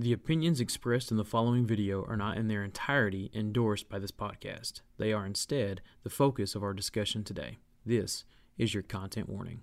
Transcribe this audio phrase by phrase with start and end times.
[0.00, 4.10] The opinions expressed in the following video are not in their entirety endorsed by this
[4.10, 4.80] podcast.
[4.96, 7.58] They are instead the focus of our discussion today.
[7.84, 8.24] This
[8.56, 9.60] is your content warning.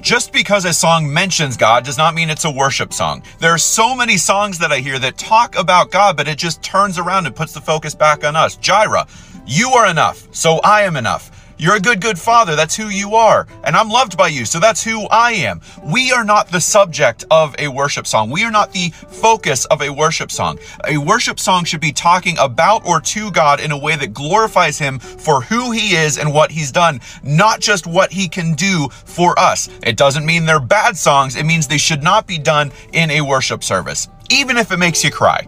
[0.00, 3.22] Just because a song mentions God does not mean it's a worship song.
[3.40, 6.62] There are so many songs that I hear that talk about God, but it just
[6.62, 8.56] turns around and puts the focus back on us.
[8.56, 9.06] Jireh,
[9.44, 11.41] you are enough, so I am enough.
[11.58, 12.56] You're a good, good father.
[12.56, 13.46] That's who you are.
[13.64, 14.44] And I'm loved by you.
[14.44, 15.60] So that's who I am.
[15.82, 18.30] We are not the subject of a worship song.
[18.30, 20.58] We are not the focus of a worship song.
[20.86, 24.78] A worship song should be talking about or to God in a way that glorifies
[24.78, 28.88] him for who he is and what he's done, not just what he can do
[28.90, 29.68] for us.
[29.82, 31.36] It doesn't mean they're bad songs.
[31.36, 35.04] It means they should not be done in a worship service, even if it makes
[35.04, 35.46] you cry.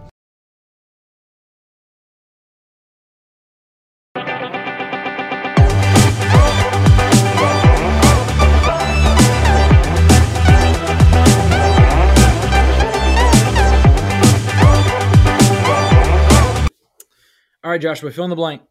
[17.65, 18.61] All right, Joshua, fill in the blank.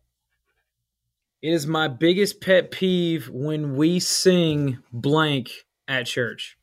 [1.42, 5.50] It is my biggest pet peeve when we sing blank
[5.88, 6.56] at church.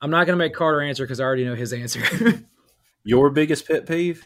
[0.00, 2.00] I'm not going to make Carter answer because I already know his answer.
[3.04, 4.24] Your biggest pet peeve?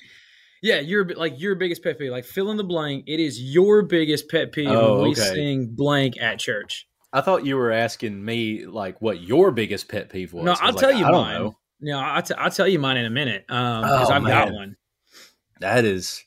[0.62, 2.10] yeah, your like your biggest pet peeve.
[2.10, 3.04] Like fill in the blank.
[3.06, 5.20] It is your biggest pet peeve Oh, when we okay.
[5.34, 6.88] sing blank at church.
[7.12, 10.44] I thought you were asking me like what your biggest pet peeve was.
[10.44, 11.40] No, I was I'll like, tell you I mine.
[11.42, 11.56] know.
[11.80, 14.52] No, I'll, t- I'll tell you mine in a minute um, because Oh, I've got
[14.52, 14.76] one.
[15.60, 16.24] That is,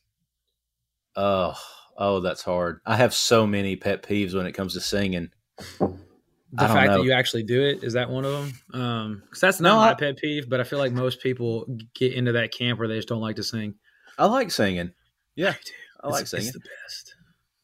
[1.18, 1.54] oh,
[1.98, 2.80] oh, that's hard.
[2.86, 5.32] I have so many pet peeves when it comes to singing.
[5.80, 6.98] The I fact know.
[7.00, 8.80] that you actually do it is that one of them?
[8.82, 11.66] Um, because that's No, not my I- pet peeve, but I feel like most people
[11.94, 13.76] get into that camp where they just don't like to sing.
[14.18, 14.92] I like singing.
[15.36, 16.52] Yeah, I It's- like it's singing.
[16.54, 17.16] the best.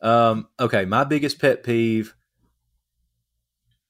[0.01, 2.13] Um, okay, my biggest pet peeve.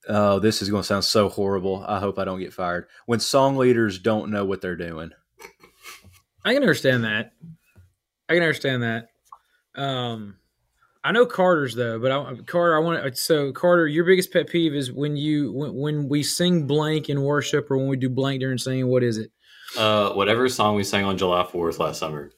[0.07, 1.83] Oh, this is going to sound so horrible.
[1.87, 2.85] I hope I don't get fired.
[3.05, 5.11] When song leaders don't know what they're doing.
[6.45, 7.31] I can understand that.
[8.27, 9.07] I can understand that.
[9.75, 10.37] Um,
[11.03, 13.15] I know Carter's though, but I, Carter, I want to.
[13.19, 17.21] So Carter, your biggest pet peeve is when you when, when we sing blank in
[17.21, 18.87] worship or when we do blank during singing.
[18.87, 19.31] What is it?
[19.77, 22.31] Uh, whatever song we sang on July 4th last summer.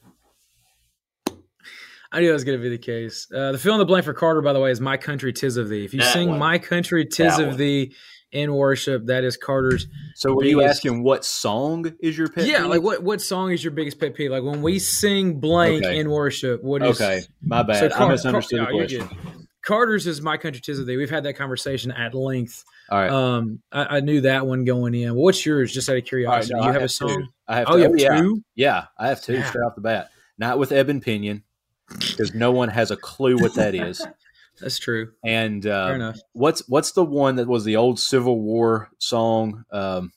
[2.10, 3.28] I knew that was going to be the case.
[3.34, 5.56] Uh, the fill in the blank for Carter, by the way, is "My Country Tis
[5.56, 6.38] of Thee." If you That sing one.
[6.38, 7.56] "My Country Tis That of one.
[7.58, 7.94] Thee"
[8.32, 9.86] in worship, that is Carter's.
[10.14, 12.70] So, were you asking what song is your pet yeah, peeve?
[12.70, 14.30] like what what song is your biggest pet peeve?
[14.30, 15.98] Like when we sing blank Okay.
[15.98, 17.92] in worship, what is Okay, my bad.
[17.92, 19.06] So I misunderstood the question.
[19.08, 19.16] good.
[19.62, 20.96] Carter's is my country tis of thee.
[20.96, 22.64] We've had that conversation at length.
[22.88, 23.10] All right.
[23.10, 25.14] Um, I, I knew that one going in.
[25.16, 25.72] What's yours?
[25.74, 26.88] Just out of All right, curiosity, no, do you I have a two.
[26.88, 27.28] song?
[27.48, 27.78] I have Oh, two.
[27.78, 28.20] you have yeah.
[28.20, 28.42] two.
[28.54, 29.44] Yeah, I have two Yeah.
[29.48, 30.10] straight off the bat.
[30.38, 31.42] Not with Eben Pinion,
[31.88, 34.06] because no one has a clue what that is.
[34.60, 35.12] That's true.
[35.24, 36.18] And Fair uh, enough.
[36.32, 39.64] what's what's the one that was the old Civil War song?
[39.70, 40.12] Um,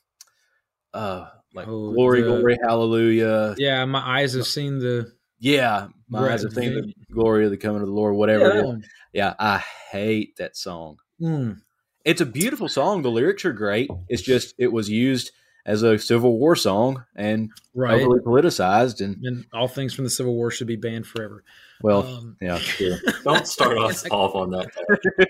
[0.93, 3.55] uh, like Oh, glory, the- glory, hallelujah.
[3.57, 5.11] Yeah, my eyes have seen the.
[5.39, 8.15] Yeah, my Right, eyes have seen the- glory of the coming of the Lord.
[8.15, 8.77] Whatever.
[8.77, 8.85] is.
[9.13, 10.97] Yeah, I hate that song.
[11.21, 11.61] Mm.
[12.05, 13.01] It's a beautiful song.
[13.01, 13.89] The lyrics are great.
[14.07, 15.31] It's just it was used
[15.65, 18.01] as a Civil War song and Right.
[18.01, 19.03] overly politicized.
[19.03, 21.43] And And all things from the Civil War should be banned forever.
[21.81, 22.97] Well, Um, yeah, sure.
[23.23, 24.69] Don't start us off on that.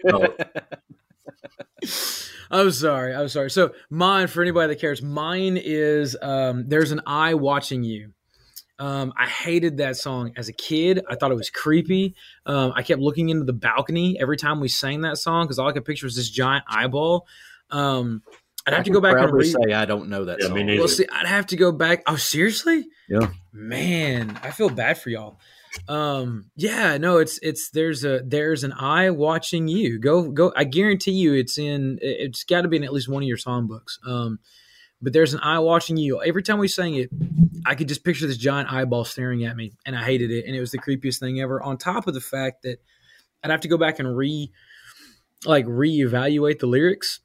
[0.04, 0.36] No.
[2.52, 3.14] I'm sorry.
[3.16, 3.52] I'm sorry.
[3.52, 8.12] So mine, for anybody that cares, mine is um, "There's an Eye Watching You."
[8.80, 11.02] Um, I hated that song as a kid.
[11.10, 12.16] I thought it was creepy.
[12.46, 15.68] Um, I kept looking into the balcony every time we sang that song because all
[15.68, 17.28] I could picture was this giant eyeball.
[17.70, 18.24] Um,
[18.66, 19.56] I'd have I to go back and proudly read.
[19.68, 20.56] say I don't know that Yeah, song.
[20.56, 20.80] me neither.
[20.80, 22.04] Well, see, I'd have to go back.
[22.08, 22.88] Oh, seriously?
[23.10, 23.30] Yeah.
[23.52, 25.40] Man, I feel bad for y'all.
[25.88, 30.00] Um, yeah, no, it's it's there's a there's an eye watching you.
[30.00, 30.52] Go go.
[30.56, 32.00] I guarantee you, it's in.
[32.02, 33.98] It's got to be in at least one of your songbooks.
[34.06, 34.40] Um,
[35.02, 36.22] but there's an eye watching you.
[36.22, 37.10] Every time we sang it,
[37.66, 40.56] I could just picture this giant eyeball staring at me, and I hated it, and
[40.56, 41.62] it was the creepiest thing ever.
[41.62, 42.82] On top of the fact that
[43.44, 44.52] I'd have to go back and re
[45.46, 47.22] like reevaluate the lyrics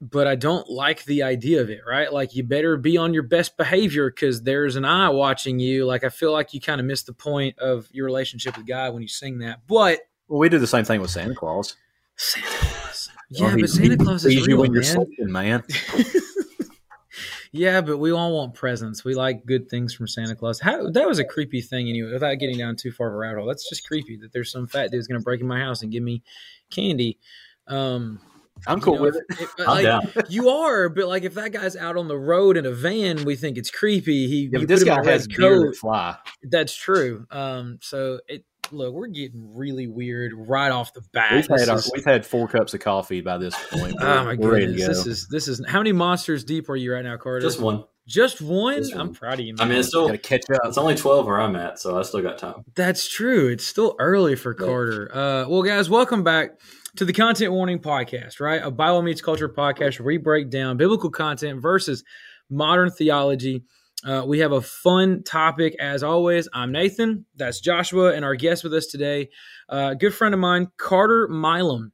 [0.00, 2.12] but I don't like the idea of it, right?
[2.12, 5.86] Like you better be on your best behavior because there's an eye watching you.
[5.86, 8.92] Like I feel like you kind of miss the point of your relationship with God
[8.92, 9.66] when you sing that.
[9.66, 11.76] But Well, we did the same thing with Santa Claus.
[12.16, 14.92] Santa Claus, yeah, Well, but Santa Claus is real, when you're man.
[14.92, 15.62] sleeping, man.
[17.52, 19.04] yeah, but we all want presents.
[19.04, 20.60] We like good things from Santa Claus.
[20.60, 22.12] How that was a creepy thing anyway.
[22.12, 24.66] Without getting down too far of a rabbit hole, that's just creepy that there's some
[24.66, 26.22] fat dude's gonna break in my house and give me
[26.70, 27.18] candy.
[27.66, 28.20] Um,
[28.66, 29.24] I'm you cool know, with it.
[29.30, 30.12] if- if- I'm like, down.
[30.28, 33.36] You are, but like if that guy's out on the road in a van, we
[33.36, 34.26] think it's creepy.
[34.28, 35.66] He, Yeah, you but this put him in guy a red has beer coat.
[35.66, 36.16] that fly.
[36.42, 37.26] That's true.
[37.30, 41.32] Um, so it look, we're getting really weird right off the bat.
[41.48, 43.94] We've had our, is- we've had four cups of coffee by this point.
[44.00, 44.86] oh my We're goodness, go.
[44.88, 47.40] this is this is how many monsters deep are you right now, Carter?
[47.40, 47.84] Just one.
[48.08, 48.76] Just one?
[48.76, 49.00] Just one.
[49.08, 49.54] I'm proud of you.
[49.58, 50.60] I mean, it's still Got to catch up.
[50.64, 52.64] it's only twelve where I'm at, so I still got time.
[52.76, 53.48] That's true.
[53.48, 54.64] It's still early for Yeah.
[54.66, 55.10] Carter.
[55.12, 56.50] Uh, well, guys, welcome back
[56.96, 58.62] to the Content Warning Podcast, right?
[58.62, 62.02] A Bible meets culture podcast where we break down biblical content versus
[62.48, 63.64] modern theology.
[64.02, 66.48] Uh, we have a fun topic as always.
[66.54, 67.26] I'm Nathan.
[67.34, 69.28] That's Joshua, and our guest with us today,
[69.68, 71.92] uh, good friend of mine, Carter Milam.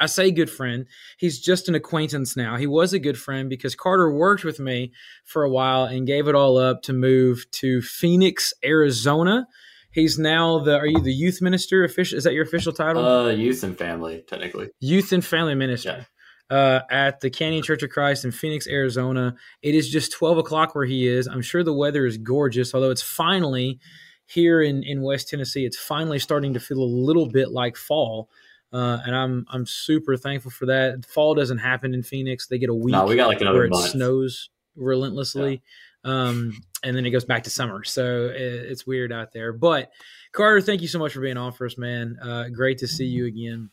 [0.00, 0.86] I say good friend.
[1.16, 2.56] He's just an acquaintance now.
[2.56, 4.92] He was a good friend because Carter worked with me
[5.24, 9.46] for a while and gave it all up to move to Phoenix, Arizona.
[9.90, 10.76] He's now the.
[10.76, 11.84] Are you the youth minister?
[11.84, 12.18] Official?
[12.18, 13.04] Is that your official title?
[13.04, 14.68] Uh, youth and family, technically.
[14.80, 16.06] youth and family minister
[16.50, 19.34] uh, at the Canyon Church of Christ in Phoenix, Arizona.
[19.62, 21.26] It is just 12 o'clock where he is.
[21.26, 23.78] I'm sure the weather is gorgeous, although it's finally
[24.26, 25.64] here in, in West Tennessee.
[25.64, 28.28] It's finally starting to feel a little bit like fall.
[28.70, 31.06] Uh, and I'm I'm super thankful for that.
[31.06, 32.46] Fall doesn't happen in Phoenix.
[32.48, 33.90] They get a week No, we got like where another it month.
[33.92, 35.62] snows relentlessly,
[36.04, 36.52] um,
[36.82, 37.84] and then it goes back to summer.
[37.84, 39.52] So it, it's weird out there.
[39.52, 39.90] But
[40.32, 42.18] Carter, thank you so much for being on for us, man.
[42.22, 43.70] Uh, great to see you again.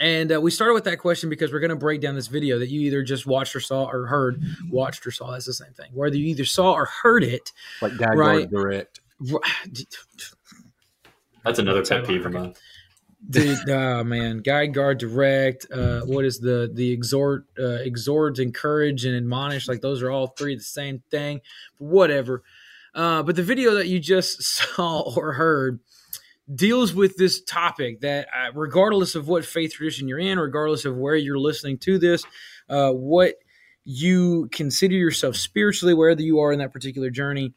[0.00, 2.58] And uh, we started with that question because we're going to break down this video
[2.58, 5.30] that you either just watched or saw or heard, watched or saw.
[5.30, 5.90] That's the same thing.
[5.92, 8.50] Whether you either saw or heard it, like Guy Right.
[8.50, 9.00] Direct.
[11.44, 12.54] That's another pet Sorry, peeve of mine.
[13.28, 14.38] Dude oh man.
[14.38, 19.68] Guide guard direct uh what is the the exhort uh exhort encourage and admonish?
[19.68, 21.40] Like those are all three the same thing
[21.78, 22.42] whatever.
[22.94, 24.42] Uh but the video that you just
[24.76, 25.80] saw or heard
[26.52, 30.94] deals with this topic that uh, regardless of what faith tradition you're in regardless of
[30.96, 32.22] where you're listening to this
[32.68, 33.36] uh what
[33.84, 37.54] you consider yourself spiritually wherever you are in that particular journey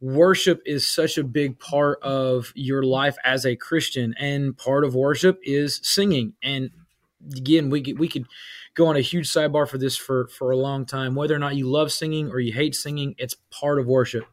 [0.00, 4.94] worship is such a big part of your life as a Christian, and part of
[4.94, 6.34] worship is singing.
[6.42, 6.70] And
[7.36, 8.26] again, we could, we could
[8.74, 11.14] go on a huge sidebar for this for for a long time.
[11.14, 14.24] Whether or not you love singing or you hate singing, it's part of worship,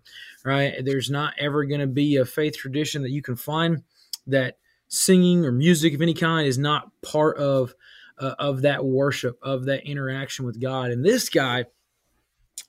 [0.44, 0.74] right?
[0.84, 3.84] There's not ever going to be a faith tradition that you can find
[4.28, 4.58] that
[4.88, 7.74] singing or music of any kind is not part of
[8.20, 10.92] uh, of that worship of that interaction with God.
[10.92, 11.66] And this guy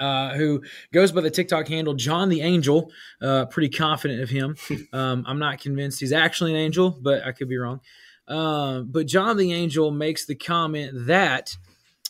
[0.00, 0.62] uh, who
[0.92, 2.90] goes by the TikTok handle John the Angel.
[3.20, 4.56] Uh, pretty confident of him.
[4.92, 7.80] Um, I'm not convinced he's actually an angel, but I could be wrong.
[8.28, 11.56] Um, but John the Angel makes the comment that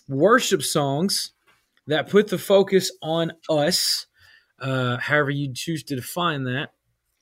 [0.08, 1.32] worship songs
[1.86, 4.06] that put the focus on us,
[4.60, 6.72] uh, however you choose to define that,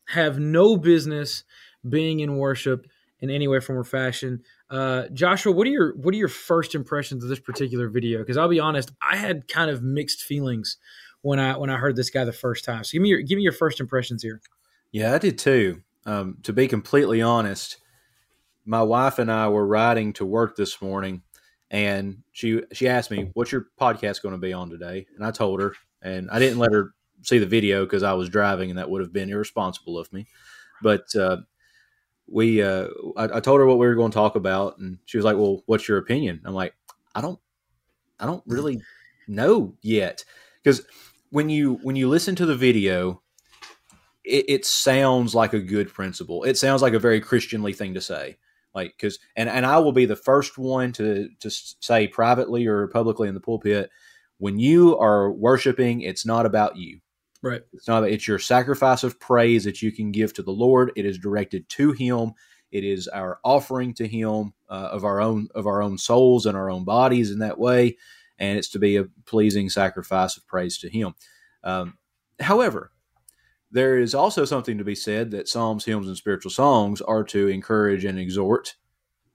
[0.07, 1.45] have no business
[1.89, 2.87] being in worship
[3.21, 4.43] in any way, form, or fashion.
[4.71, 8.19] Uh, Joshua, what are your what are your first impressions of this particular video?
[8.19, 10.79] Because I'll be honest, I had kind of mixed feelings
[11.23, 12.85] when I when I heard this guy the first time.
[12.85, 14.41] So give me your give me your first impressions here.
[14.93, 15.83] Yeah, I did too.
[16.07, 17.79] Um, to be completely honest,
[18.65, 21.23] my wife and I were riding to work this morning,
[21.71, 25.31] and she she asked me, "What's your podcast going to be on today?" And I
[25.31, 28.79] told her, and I didn't let her see the video because I was driving, and
[28.79, 30.27] that would have been irresponsible of me.
[30.83, 31.39] But uh,
[32.27, 35.19] we, uh, I, I told her what we were going to talk about, and she
[35.19, 36.75] was like, "Well, what's your opinion?" I'm like,
[37.15, 37.39] "I don't,
[38.19, 38.81] I don't really
[39.29, 40.25] know yet,"
[40.63, 40.87] because
[41.31, 43.23] when you when you listen to the video
[44.25, 46.45] it, it sounds like a good principle.
[46.45, 48.39] It sounds like a very Christianly thing to say.
[48.75, 52.89] Like, because, and, and I will be the first one to, to say privately or
[52.89, 53.91] publicly in the pulpit
[54.39, 56.99] when you are worshiping, it's not about you.
[57.45, 57.61] Right.
[57.75, 60.93] It's not, it's your sacrifice of praise that you can give to the Lord.
[60.97, 62.33] It is directed to Him.
[62.73, 66.57] It is our offering to Him uh, of our own, of our own souls and
[66.57, 67.99] our own bodies in that way.
[68.39, 71.15] And it's to be a pleasing sacrifice of praise to Him.
[71.63, 71.99] Um,
[72.41, 72.93] however,
[73.71, 77.49] there is also something to be said that psalms, hymns, and spiritual songs are to
[77.49, 78.77] encourage and exhort,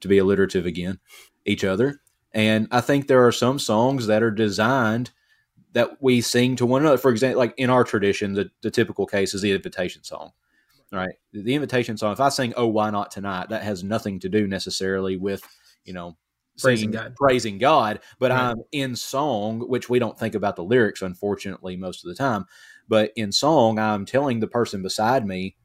[0.02, 1.00] to be alliterative again,
[1.46, 2.02] each other.
[2.32, 5.12] And I think there are some songs that are designed
[5.74, 6.98] that we sing to one another.
[6.98, 10.32] For example, like in our tradition, the, the typical case is the invitation song,
[10.92, 11.16] right?
[11.32, 14.48] The invitation song, if I sing, Oh, Why Not Tonight, that has nothing to do
[14.48, 15.42] necessarily with,
[15.86, 16.18] you know,
[16.62, 17.14] Praising God.
[17.16, 18.38] praising God, but Right.
[18.38, 22.46] I'm in song, which we don't think about the lyrics, unfortunately, most of the time.
[22.88, 25.56] But in song, I'm telling the person beside me,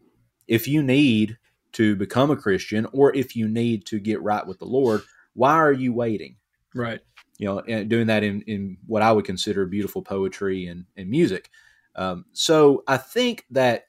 [0.47, 1.39] if you need
[1.73, 5.55] to become a Christian or if you need to get right with the Lord, why
[5.55, 6.37] are you waiting?
[6.75, 7.01] Right.
[7.39, 11.51] You know, doing that in, in what I would consider beautiful poetry and, and music.
[11.97, 13.87] Um, so I think that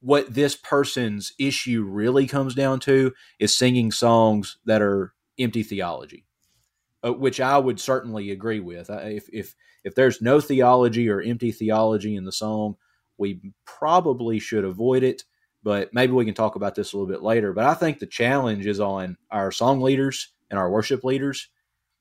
[0.00, 6.26] what this person's issue really comes down to is singing songs that are empty theology,
[7.04, 8.90] uh, which I would certainly agree with.
[8.90, 12.76] If, if if there's no theology or empty theology in the song,
[13.16, 15.24] we probably should avoid it.
[15.62, 17.52] But maybe we can talk about this a little bit later.
[17.52, 21.48] But I think the challenge is on our song leaders and our worship leaders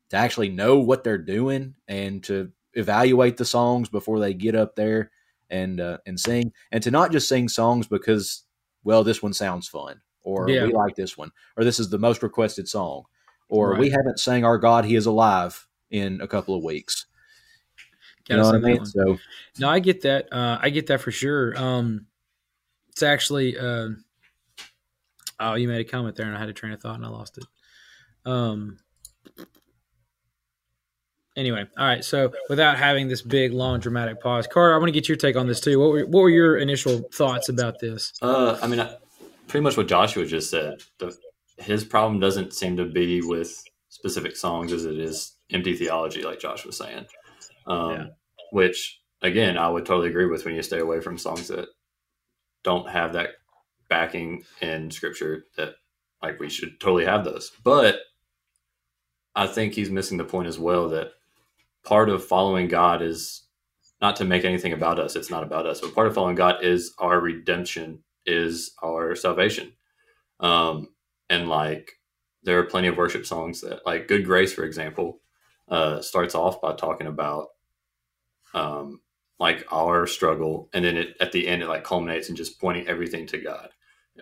[0.10, 4.76] to actually know what they're doing and to evaluate the songs before they get up
[4.76, 5.12] there
[5.50, 8.44] and uh, and sing, and to not just sing songs because
[8.84, 10.66] well this one sounds fun or Yeah.
[10.66, 13.04] we like this one or this is the most requested song
[13.50, 13.80] or Right.
[13.80, 17.06] we haven't sang our God He is alive in a couple of weeks.
[18.30, 18.86] You know what I mean?
[18.86, 19.18] So
[19.58, 20.28] No, I get that.
[20.34, 21.58] Uh, I get that for sure.
[21.58, 22.08] Um,
[22.90, 23.58] it's actually.
[23.58, 23.92] Uh,
[25.40, 27.10] oh, you made a comment there, and I had a train of thought, and I
[27.10, 27.46] lost it.
[28.26, 28.80] Um.
[31.38, 32.04] Anyway, all right.
[32.04, 35.36] So, without having this big, long, dramatic pause, Carter, I want to get your take
[35.38, 35.80] on this too.
[35.80, 38.12] What were what were your initial thoughts about this?
[38.22, 38.96] Uh, I mean, I-
[39.48, 40.82] pretty much what Joshua just said.
[40.98, 41.16] The,
[41.60, 46.40] his problem doesn't seem to be with specific songs as it is empty theology, like
[46.40, 47.06] Josh was saying.
[47.68, 48.06] Um, Yeah.
[48.52, 51.68] Which, again, I would totally agree with when you stay away from songs that
[52.64, 53.30] don't have that
[53.90, 55.76] backing in scripture that,
[56.24, 57.52] like, we should totally have those.
[57.64, 58.00] But
[59.36, 61.12] I think he's missing the point as well that
[61.88, 63.48] part of following God is
[64.02, 65.16] not to make anything about us.
[65.16, 69.72] It's not about us, but part of following God is our redemption, is our salvation.
[70.40, 70.90] Um,
[71.30, 71.94] and like,
[72.44, 75.22] there are plenty of worship songs that, like, "Good Grace," for example,
[75.68, 77.48] uh, starts off by talking about,
[78.54, 79.02] um,
[79.40, 82.88] like our struggle, and then it, at the end it like culminates in just pointing
[82.88, 83.70] everything to God,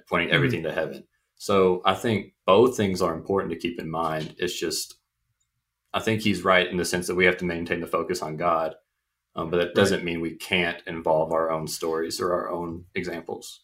[0.09, 1.03] pointing everything to heaven.
[1.37, 4.35] So I think both things are important to keep in mind.
[4.37, 4.95] It's just,
[5.95, 8.35] I think he's right in the sense that we have to maintain the focus on
[8.35, 8.75] God,
[9.33, 13.61] um, but that doesn't mean we can't involve our own stories or our own examples.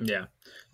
[0.00, 0.24] Yeah,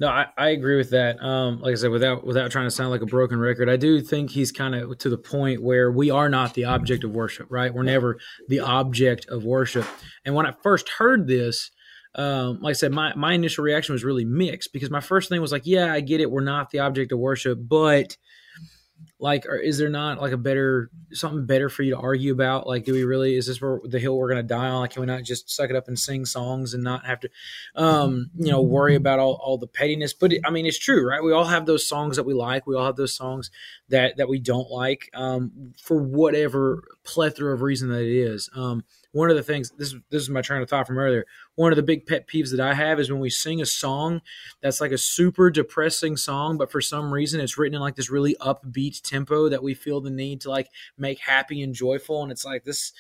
[0.01, 1.23] no, I, I agree with that.
[1.23, 4.01] Um, like I said, without without trying to sound like a broken record, I do
[4.01, 7.49] think he's kind of to the point where we are not the object of worship,
[7.51, 7.73] right?
[7.73, 9.87] We're never the object of worship.
[10.25, 11.71] And when I first heard this,
[12.15, 15.43] um, like I said, my my initial reaction was really mixed because my first thing
[15.43, 18.17] was like, yeah, I get it, we're not the object of worship, but
[19.23, 22.67] like, or is there not like a better something better for you to argue about?
[22.67, 23.37] Like, do we really?
[23.37, 24.81] Is this where the hill we're gonna die on?
[24.81, 27.31] Like, can we not just suck it up and sing songs and not have to?
[27.75, 30.13] um, you know, worry about all, all the pettiness.
[30.13, 31.23] But it, I mean, it's true, right?
[31.23, 32.67] We all have those songs that we like.
[32.67, 33.51] We all have those songs
[33.89, 38.51] that that we don't like um, for whatever plethora of reason that it is.
[38.55, 41.27] Um, one of the things this this is my train of thought from earlier.
[41.55, 44.23] One of the big pet peeves that I have is when we sing a song
[44.63, 48.11] that's like a super depressing song, but for some reason it's written in like this
[48.11, 52.33] really upbeat tempo that we feel the need to like make happy and joyful, and
[52.33, 52.93] it's like this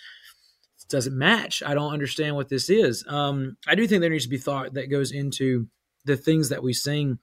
[0.88, 1.62] doesn't match.
[1.64, 3.04] I don't understand what this is.
[3.09, 5.66] Um, I do think there needs to be thought that goes into
[6.04, 7.19] the things that we sing.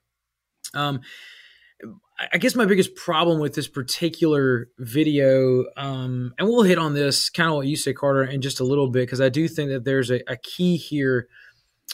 [0.73, 1.01] Um,
[2.33, 7.29] I- guess my biggest problem with this particular video, um, and we'll hit on this
[7.29, 9.69] kind of what you say, Carter, in just a little bit, because I do think
[9.69, 11.27] that there's a, a key here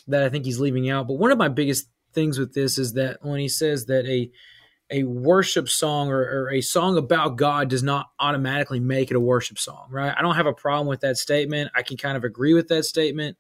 [0.08, 1.08] that I think he's leaving out.
[1.08, 4.32] But one of my biggest things with this is that when he says that a
[4.92, 9.20] a worship song or, or a song about God does not automatically make it a
[9.20, 10.14] worship song, right?
[10.16, 11.72] I don't have a problem with that statement.
[11.76, 13.38] I can kind of agree with that statement.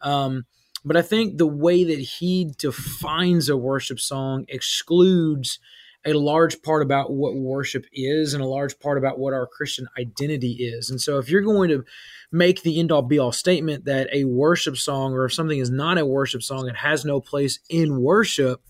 [0.00, 0.44] Um,
[0.84, 5.58] but I think the way that he defines a worship song excludes
[6.06, 9.88] a large part about what worship is and a large part about what our Christian
[9.98, 10.90] identity is.
[10.90, 11.84] And so if you're going to
[12.30, 15.70] make the end all be all statement that a worship song or if something is
[15.70, 18.62] not a worship song, it has no place in worship,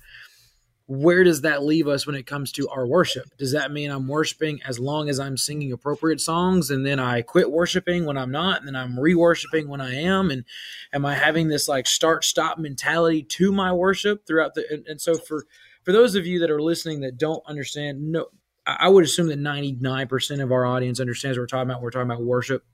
[0.88, 3.36] where does that leave us when it comes to our worship?
[3.36, 7.20] Does that mean I'm worshiping as long as I'm singing appropriate songs and then I
[7.20, 10.30] quit worshiping when I'm not and then I'm re worshiping when I am?
[10.30, 10.46] And
[10.94, 14.98] am I having this like start stop mentality to my worship throughout the and, and
[14.98, 15.44] so for
[15.82, 18.28] for those of you that are listening that don't understand, no
[18.66, 21.82] I would assume that 99% of our audience understands what we're talking about.
[21.82, 22.64] We're talking about worship.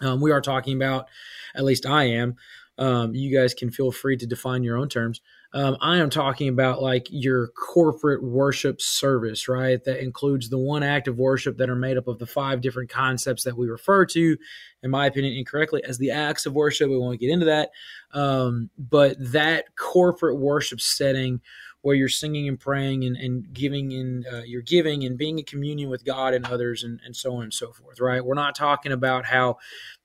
[0.00, 1.08] Um, we are talking about,
[1.54, 2.36] at least I am.
[2.78, 5.20] Um, you guys can feel free to define your own terms.
[5.54, 9.82] Um, I am talking about like your corporate worship service, right?
[9.82, 12.90] That includes the one act of worship that are made up of the five different
[12.90, 14.36] concepts that we refer to,
[14.82, 16.90] in my opinion, incorrectly as the acts of worship.
[16.90, 17.70] We won't get into that.
[18.12, 21.40] Um, but that corporate worship setting
[21.80, 25.44] where you're singing and praying and, and giving in uh, you're giving and being in
[25.46, 28.22] communion with God and others and, and so on and so forth, right?
[28.22, 29.56] We're not talking about how,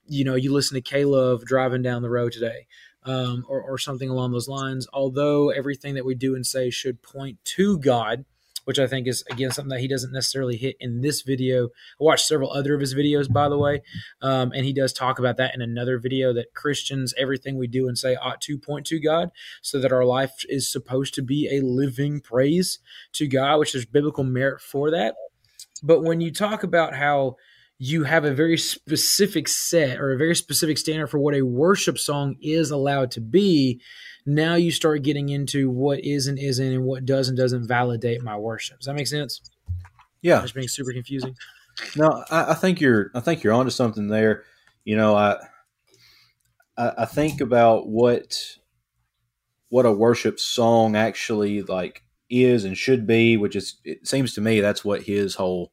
[0.06, 2.66] you know, you listen to K-Love driving down the road today
[3.04, 4.86] um, or, or something along those lines.
[4.92, 8.24] Although everything that we do and say should point to God,
[8.64, 11.66] which I think is again something that he doesn't necessarily hit in this video.
[11.66, 13.82] I watched several other of his videos, by the way,
[14.22, 17.88] um, and he does talk about that in another video that Christians, everything we do
[17.88, 19.30] and say ought to point to God,
[19.62, 22.78] so that our life is supposed to be a living praise
[23.12, 25.14] to God, which there's biblical merit for that.
[25.82, 27.36] But when you talk about how
[27.78, 31.98] you have a very specific set or a very specific standard for what a worship
[31.98, 33.80] song is allowed to be,
[34.26, 38.22] now you start getting into what is and isn't and what does and doesn't validate
[38.22, 38.78] my worship.
[38.78, 39.40] Does that make sense?
[40.22, 41.36] Yeah, Just being super confusing.
[41.96, 43.10] No, I, I think you're.
[43.14, 44.44] I think you're onto something there.
[44.84, 45.36] you know, I,
[46.78, 48.38] I I think about what
[49.68, 54.40] what a worship song actually like is and should be, which is it seems to
[54.40, 55.72] me that's what his whole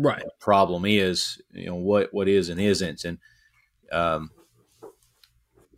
[0.00, 0.22] Right.
[0.40, 1.40] problem is.
[1.52, 3.18] You know what what is and isn't, and
[3.92, 4.30] um,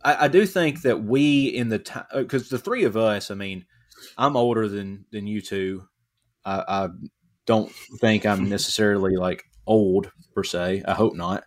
[0.03, 3.35] I, I do think that we in the time because the three of us, I
[3.35, 3.65] mean,
[4.17, 5.83] I'm older than than you two.
[6.45, 6.89] I, I
[7.45, 10.83] don't think I'm necessarily like old per se.
[10.87, 11.43] I hope not,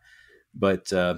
[0.55, 1.17] but uh,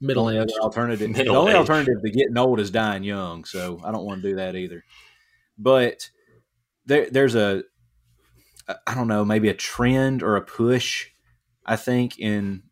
[0.00, 0.42] the Middle only age.
[0.42, 1.58] other alternative, the only age.
[1.58, 3.44] alternative to getting old is dying young.
[3.44, 4.82] So I don't want to do that either.
[5.58, 6.10] But
[6.86, 7.64] there, there's a,
[8.86, 11.08] I don't know, maybe a trend or a push.
[11.66, 12.62] I think in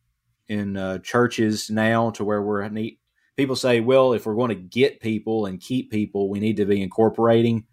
[0.48, 3.00] in uh, churches now to where we're neat.
[3.36, 6.64] People say, well, if we're going to get people and keep people, we need to
[6.64, 7.66] be incorporating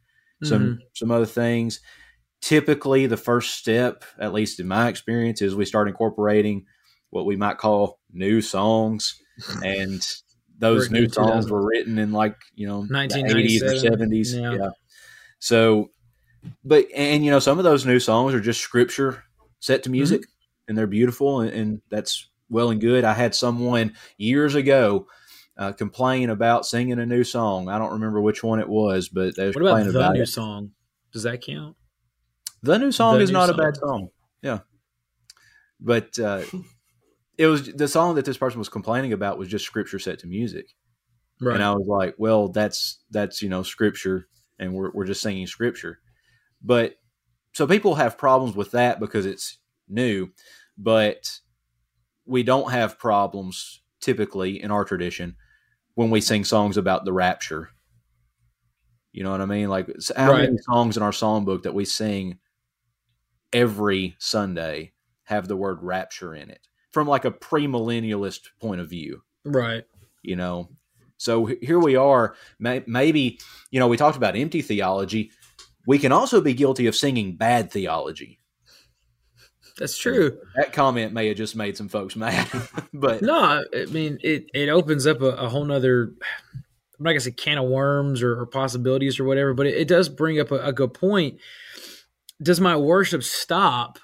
[0.44, 0.80] some Mhm.
[0.94, 1.80] some other things.
[2.42, 6.66] Typically, the first step, at least in my experience, is we start incorporating
[7.10, 9.20] what we might call new songs,
[9.64, 10.06] and
[10.60, 14.36] those new songs were written in like you know the eighties or seventies.
[14.36, 14.54] yeah.
[14.54, 14.70] Yeah.
[15.40, 15.92] So,
[16.64, 19.24] but and you know some of those new songs are just scripture
[19.60, 20.70] set to music, Mm-hmm.
[20.70, 23.04] and they're beautiful, and, and that's well and good.
[23.04, 25.08] I had someone years ago.
[25.58, 27.70] Uh, complain about singing a new song.
[27.70, 30.24] I don't remember which one it was, but they was What about the about new
[30.24, 30.28] it.
[30.28, 30.72] song?
[31.14, 31.78] Does that count?
[32.62, 34.10] The new song The is new not a bad song.
[34.42, 34.60] Yeah.
[35.80, 36.42] But uh,
[37.38, 40.28] it was the song that this person was complaining about was just scripture set to
[40.28, 40.66] music.
[41.40, 41.56] Right.
[41.56, 44.28] And I was like, well, that's that's, you know, scripture
[44.60, 46.00] and we're we're just singing scripture.
[46.62, 46.96] But
[47.54, 49.58] so people have problems with that because it's
[49.88, 50.30] new,
[50.78, 51.40] but
[52.26, 55.36] we don't have problems typically in our tradition
[55.94, 57.70] when we sing songs about the rapture.
[59.12, 59.70] You know what I mean?
[59.70, 60.42] Like how Right.
[60.50, 62.40] many songs in our songbook that we sing
[63.54, 64.92] every Sunday
[65.24, 69.86] have the word rapture in it from like a premillennialist point of view, right.
[70.22, 70.70] you know?
[71.18, 72.36] So here we are.
[72.60, 73.40] May- Maybe,
[73.72, 75.32] you know, we talked about empty theology.
[75.88, 78.40] We can also be guilty of singing bad theology.
[79.78, 80.40] That's true.
[80.56, 82.50] That comment may have just made some folks mad,
[82.94, 84.46] but No, I mean it.
[84.54, 86.14] It opens up a, a whole nother.
[86.54, 89.88] I'm not gonna say can of worms or, or possibilities or whatever, but it, it
[89.88, 91.40] does bring up a, a good point.
[92.42, 94.00] Does my worship stop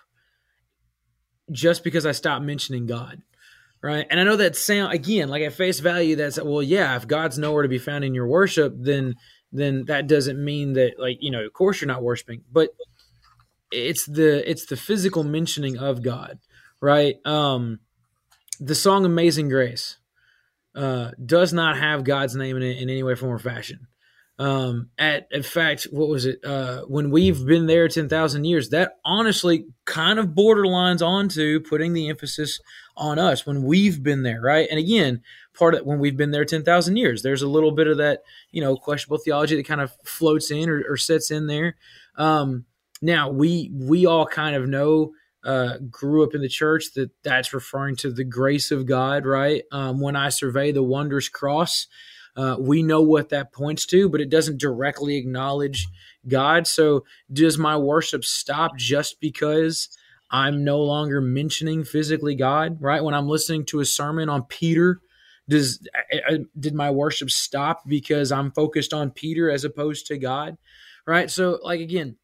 [1.52, 3.22] just because I stop mentioning God?
[3.82, 6.18] Right, and I know that sound again like at face value.
[6.18, 6.98] That's well, yeah.
[6.98, 9.16] If God's nowhere to be found in your worship, then
[9.52, 12.70] then that doesn't mean that like you know, of course you're not worshiping, but
[13.72, 16.40] it's the it's the physical mentioning of God,
[16.80, 17.16] right?
[17.26, 17.80] Um,
[18.60, 19.98] the song "Amazing Grace"
[20.76, 23.88] uh, does not have God's name in it in any way, form, or fashion.
[24.42, 26.44] Um, at in fact, what was it?
[26.44, 31.94] Uh, when we've been there ten thousand years, that honestly kind of borderlines onto putting
[31.94, 32.60] the emphasis
[32.98, 34.68] on us when we've been there, right?
[34.72, 35.22] And again,
[35.54, 38.24] part of when we've been there ten thousand years, there's a little bit of that,
[38.50, 41.76] you know, questionable theology that kind of floats in or, or sets in there.
[42.16, 42.66] Um,
[43.00, 45.12] now we we all kind of know
[45.44, 49.64] uh, grew up in the church that that's referring to the grace of God, right?
[49.72, 51.86] Um, when I survey the wondrous cross,
[52.36, 55.88] uh, we know what that points to, but it doesn't directly acknowledge
[56.28, 56.68] God.
[56.68, 59.90] So does my worship stop just because
[60.30, 63.04] I'm no longer mentioning physically God, right?
[63.04, 65.02] When I'm listening to a sermon on Peter,
[65.50, 65.86] does
[66.30, 70.58] uh, did my worship stop because I'm focused on Peter as opposed to God,
[71.06, 71.30] right?
[71.30, 72.16] So like again,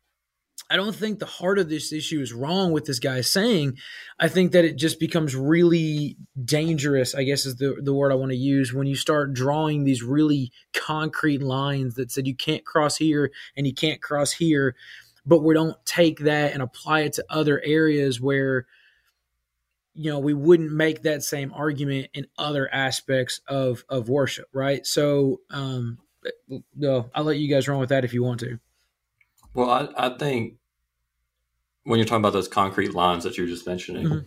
[0.70, 3.78] I don't think the heart of this issue is wrong with this guy saying.
[4.20, 8.16] I think that it just becomes really dangerous, I guess is the, the word I
[8.16, 12.66] want to use, when you start drawing these really concrete lines that said you can't
[12.66, 14.76] cross here and you can't cross here,
[15.26, 18.66] but we don't take that and apply it to other areas where
[19.94, 24.86] you know we wouldn't make that same argument in other aspects of of worship, right?
[24.86, 25.98] So um
[26.76, 28.60] no, I'll let you guys run with that if you want to.
[29.58, 30.54] Well, I, I think
[31.84, 34.26] when you're talking about those concrete lines that you were just mentioning, Mhm.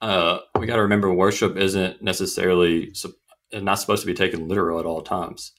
[0.00, 2.94] uh, we got to remember worship isn't necessarily
[3.52, 5.52] not supposed to be taken literal at all times.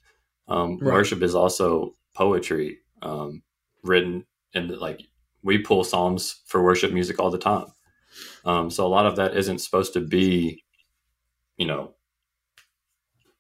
[0.48, 0.94] Um, Right.
[0.94, 3.44] Worship is also poetry um,
[3.84, 5.02] written, and like
[5.44, 7.66] we pull psalms for worship music all the time.
[8.46, 10.64] Um, so a lot of that isn't supposed to be,
[11.58, 11.96] you know,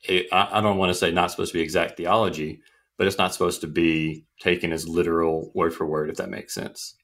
[0.10, 2.62] a, I, I don't want to say not supposed to be exact theology,
[3.02, 6.54] but it's not supposed to be taken as literal word for word, if that makes
[6.54, 6.96] sense.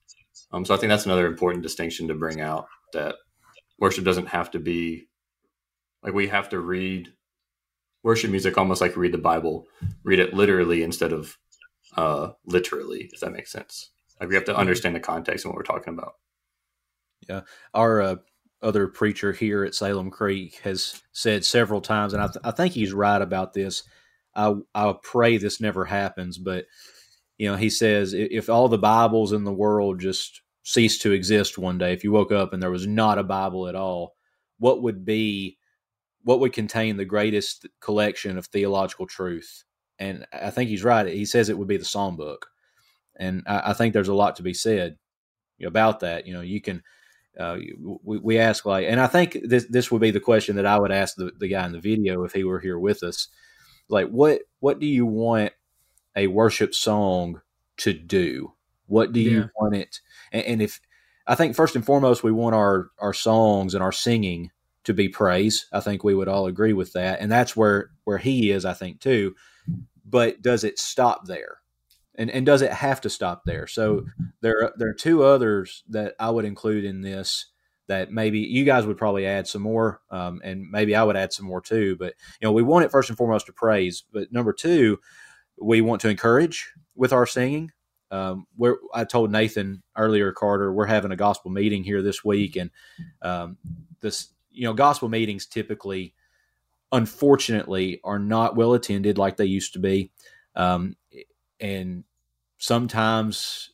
[0.51, 3.15] Um, so I think that's another important distinction to bring out that
[3.79, 5.07] worship doesn't have to be
[6.03, 7.13] like we have to read
[8.03, 9.65] worship music almost like read the Bible,
[10.03, 11.35] read it literally instead of
[11.95, 13.89] uh, literally, if that makes sense.
[14.19, 16.13] Like we have to understand the context and what we're talking about.
[17.27, 17.41] Yeah,
[17.73, 18.15] our uh,
[18.61, 22.75] other preacher here at Salem Creek has said several times, and I, th- I think
[22.75, 23.81] he's right about this.
[24.37, 26.65] I I pray this never happens, but
[27.37, 31.57] you know, he says if all the Bibles in the world just ceased to exist
[31.57, 34.15] one day, if you woke up and there was not a Bible at all,
[34.59, 35.57] what would be
[36.23, 39.63] what would contain the greatest collection of theological truth?
[39.99, 41.07] And I think he's right.
[41.07, 42.47] He says it would be the Psalm book,
[43.17, 44.97] and I, I think there's a lot to be said
[45.65, 46.27] about that.
[46.27, 46.83] You know, you can.
[47.39, 47.57] Uh,
[48.03, 50.79] we, we ask like, and I think this this would be the question that I
[50.79, 53.27] would ask the, the guy in the video if he were here with us.
[53.89, 55.53] Like, what what do you want
[56.15, 57.41] a worship song
[57.77, 58.53] to do?
[58.87, 59.47] What do you yeah.
[59.59, 59.99] want it?
[60.31, 60.79] And, and, if
[61.25, 64.51] I think first and foremost, we want our our songs and our singing
[64.85, 65.67] to be praise.
[65.73, 68.65] I think we would all agree with that, and that's where where he is.
[68.65, 69.35] I think too.
[70.05, 71.57] But does it stop there?
[72.15, 73.67] And and does it have to stop there?
[73.67, 74.05] So
[74.41, 77.47] there there are two others that I would include in this
[77.87, 81.33] that maybe you guys would probably add some more, um, and maybe I would add
[81.33, 81.95] some more too.
[81.97, 84.03] But you know, we want it first and foremost to praise.
[84.11, 84.99] But number two,
[85.59, 87.71] we want to encourage with our singing.
[88.09, 92.55] Um, where I told Nathan earlier, Carter, we're having a gospel meeting here this week,
[92.55, 92.71] and
[93.21, 93.57] um,
[93.99, 96.13] this, you know, gospel meetings typically,
[96.93, 100.11] unfortunately, are not well attended like they used to be,
[100.55, 100.95] um,
[101.59, 102.05] and
[102.57, 103.71] sometimes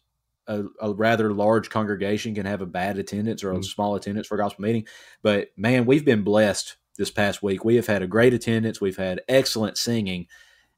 [0.47, 3.63] a, a, rather large congregation can have a bad attendance or a mm-hmm.
[3.63, 4.85] small attendance for a gospel meeting.
[5.21, 7.63] But man, we've been blessed this past week.
[7.63, 8.81] We have had a great attendance.
[8.81, 10.27] We've had excellent singing,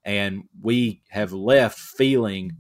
[0.03, 2.55] and we have left feeling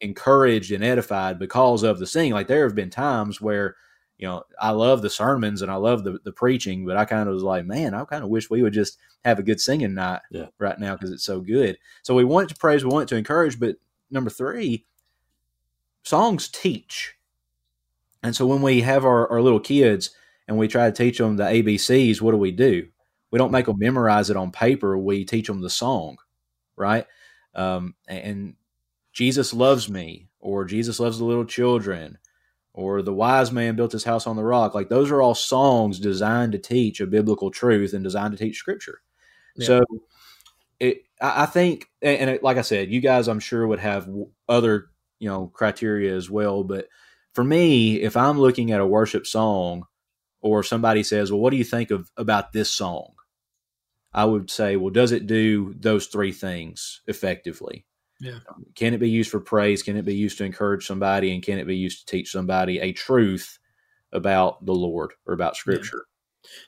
[0.00, 2.32] encouraged and edified because of the singing.
[2.32, 3.76] Like there have been times where,
[4.18, 7.28] you know, I love the sermons and I love the, the preaching, but I kind
[7.28, 9.94] of was like, man, I kind of wish we would just have a good singing
[9.94, 10.46] night yeah.
[10.58, 11.78] right now because it's so good.
[12.02, 13.76] So we want to praise, we want to encourage, but
[14.10, 14.86] number three,
[16.02, 17.14] songs teach.
[18.22, 20.10] And so when we have our, our little kids
[20.46, 22.88] and we try to teach them the ABCs, what do we do?
[23.30, 24.98] We don't make them memorize it on paper.
[24.98, 26.18] We teach them the song
[26.80, 27.06] right?
[27.54, 28.54] Um, and
[29.12, 32.18] Jesus loves me, or Jesus loves the little children,
[32.72, 34.74] or the wise man built his house on the rock.
[34.74, 38.56] Like those are all songs designed to teach a biblical truth and designed to teach
[38.56, 39.02] scripture.
[39.56, 39.66] Yeah.
[39.66, 39.84] So
[40.78, 44.08] it, I think, and it, like I said, you guys, I'm sure would have
[44.48, 44.89] other,
[45.20, 46.64] you know, criteria as well.
[46.64, 46.88] But
[47.34, 49.84] for me, if I'm looking at a worship song
[50.40, 53.12] or somebody says, well, what do you think of about this song?
[54.12, 57.86] I would say, well, does it do those three things effectively?
[58.20, 58.40] Yeah.
[58.74, 59.82] Can it be used for praise?
[59.82, 61.32] Can it be used to encourage somebody?
[61.32, 63.58] And can it be used to teach somebody a truth
[64.12, 65.98] about the Lord or about Scripture?
[65.98, 66.10] Yeah.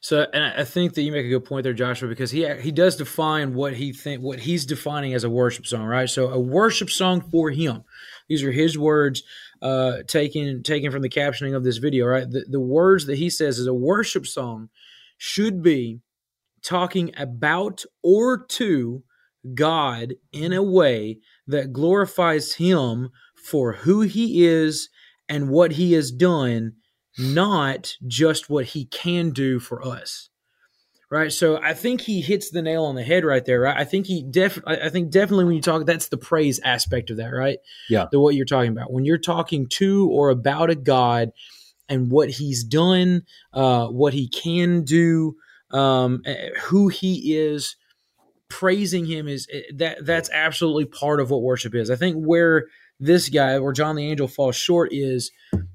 [0.00, 2.70] So, and I think that you make a good point there, Joshua, because he he
[2.70, 6.08] does define what he think what he's defining as a worship song, right?
[6.08, 7.82] So, a worship song for him.
[8.32, 9.22] These are his words,
[9.60, 12.28] uh, taken taken from the captioning of this video, right?
[12.28, 14.70] The, the words that he says is a worship song
[15.18, 16.00] should be
[16.62, 19.02] talking about or to
[19.54, 24.88] God in a way that glorifies Him for who He is
[25.28, 26.72] and what He has done,
[27.18, 30.30] not just what He can do for us.
[31.12, 33.60] Right, so I think he hits the nail on the head right there.
[33.60, 34.58] Right, I think he def.
[34.66, 37.28] I think definitely when you talk, that's the praise aspect of that.
[37.28, 37.58] Right,
[37.90, 41.32] yeah, the what you're talking about when you're talking to or about a God
[41.86, 45.36] and what He's done, uh, what He can do,
[45.70, 47.76] um, eh, who he is,
[48.48, 51.90] praising him is eh, that that's absolutely part of what worship is.
[51.90, 52.68] I think where
[53.00, 55.30] this guy or John the Angel falls short is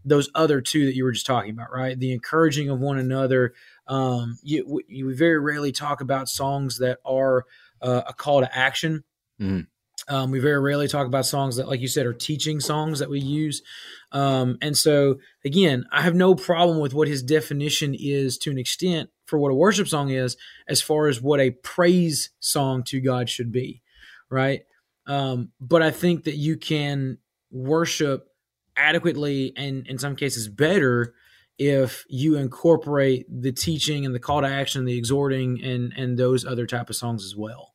[0.05, 1.99] those other two that you were just talking about, right?
[1.99, 3.53] The encouraging of one another.
[3.87, 7.45] Um, you, you very rarely talk about songs that are
[7.81, 9.03] uh, a call to action.
[9.39, 9.67] Mm.
[10.09, 13.09] Um, we very rarely talk about songs that, like you said, are teaching songs that
[13.09, 13.61] we use.
[14.11, 18.57] Um, and so, again, I have no problem with what his definition is to an
[18.57, 23.01] extent for what a worship song is, as far as what a praise song to
[23.01, 23.81] God should be,
[24.29, 24.61] right?
[25.07, 27.17] Um, but I think that you can
[27.51, 28.29] worship
[28.77, 31.13] adequately and in some cases better
[31.57, 36.45] if you incorporate the teaching and the call to action, the exhorting, and and those
[36.45, 37.73] other type of songs as well.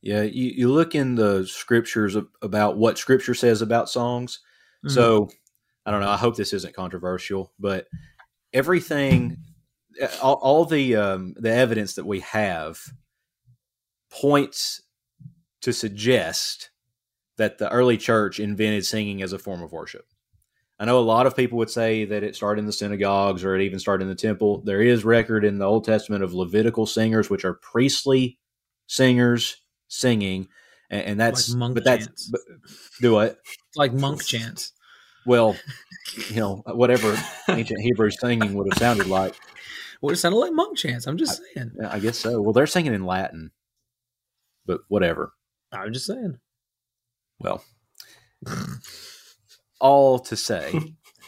[0.00, 4.40] Yeah, you, you look in the scriptures about what scripture says about songs.
[4.84, 4.94] Mm-hmm.
[4.94, 5.30] So
[5.86, 6.08] I don't know.
[6.08, 7.86] I hope this isn't controversial, but
[8.52, 9.38] everything,
[10.20, 12.80] all, all the um, the evidence that we have
[14.10, 14.82] points
[15.60, 16.70] to suggest
[17.36, 20.06] that the early church invented singing as a form of worship.
[20.82, 23.54] I know a lot of people would say that it started in the synagogues or
[23.54, 24.62] it even started in the temple.
[24.64, 28.40] There is record in the Old Testament of Levitical singers, which are priestly
[28.88, 30.48] singers singing,
[30.90, 32.40] and, and that's like but that's but,
[33.00, 33.38] do what
[33.76, 34.72] like monk chants.
[35.24, 35.54] Well,
[36.30, 37.16] you know, whatever
[37.48, 39.36] ancient Hebrew singing would have sounded like.
[40.00, 41.06] Would have sounded like monk chants.
[41.06, 41.76] I'm just saying.
[41.88, 42.42] I guess so.
[42.42, 43.52] Well, they're singing in Latin,
[44.66, 45.32] but whatever.
[45.70, 46.40] I'm just saying.
[47.38, 47.62] Well,
[49.82, 50.72] all to say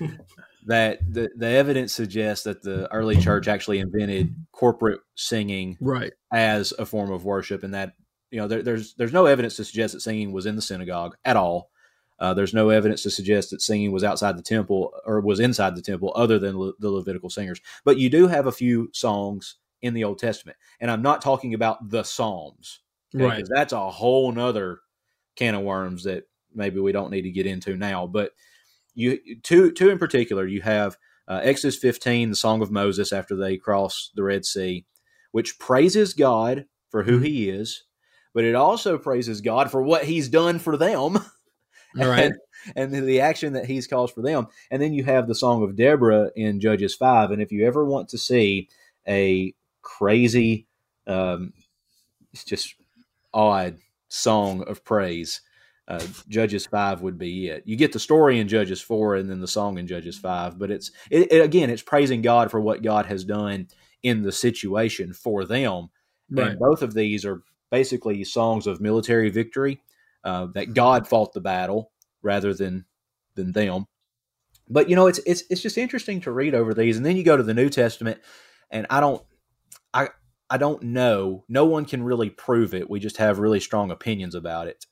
[0.66, 6.12] that the, the evidence suggests that the early church actually invented corporate singing Right.
[6.32, 7.92] as a form of worship, and that
[8.30, 11.16] you know there, there's there's no evidence to suggest that singing was in the synagogue
[11.24, 11.70] at all.
[12.18, 15.74] Uh, there's no evidence to suggest that singing was outside the temple or was inside
[15.76, 17.60] the temple, other than Le- the Levitical singers.
[17.84, 21.52] But you do have a few songs in the Old Testament, and I'm not talking
[21.54, 22.80] about the Psalms,
[23.14, 23.24] okay?
[23.24, 23.44] Right.
[23.48, 24.78] that's a whole nother
[25.36, 28.06] can of worms that maybe we don't need to get into now.
[28.06, 28.32] But
[28.94, 33.34] you two two in particular, you have uh, Exodus 15, the Song of Moses after
[33.34, 34.84] they cross the Red Sea,
[35.32, 37.84] which praises God for who He is,
[38.34, 41.18] but it also praises God for what He's done for them.
[41.96, 42.32] Right.
[42.74, 44.48] and, and the action that he's caused for them.
[44.68, 47.30] And then you have the Song of Deborah in Judges 5.
[47.30, 48.68] And if you ever want to see
[49.06, 50.66] a crazy,
[51.06, 51.52] um,
[52.32, 52.74] it's just
[53.32, 55.40] odd song of praise,
[55.86, 57.62] uh, Judges 5 would be it.
[57.66, 60.58] You get the story in Judges 4 and then the song in Judges 5.
[60.58, 63.68] But it's, it, it, again, it's praising God for what God has done
[64.02, 65.88] in the situation for them.
[66.30, 66.48] Right.
[66.48, 69.82] And both of these are basically songs of military victory
[70.24, 71.90] uh, that God fought the battle
[72.22, 72.86] rather than
[73.34, 73.86] than them.
[74.68, 77.24] But you know, it's it's it's just interesting to read over these, and then you
[77.24, 78.20] go to the New Testament,
[78.70, 79.22] and I don't,
[79.92, 80.08] I
[80.48, 81.44] I don't know.
[81.48, 82.88] No one can really prove it.
[82.88, 84.86] We just have really strong opinions about it.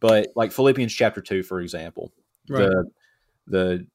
[0.00, 2.12] But like Philippians chapter two, for example,
[2.48, 2.68] Right.
[2.68, 2.90] the
[3.46, 3.86] the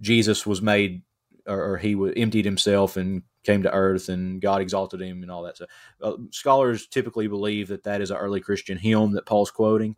[0.00, 1.02] Jesus was made
[1.46, 5.30] or, or he wa- emptied himself and came to earth and God exalted him and
[5.30, 5.70] all that stuff.
[6.00, 9.96] Uh, scholars typically believe that that is an early Christian hymn that Paul's quoting.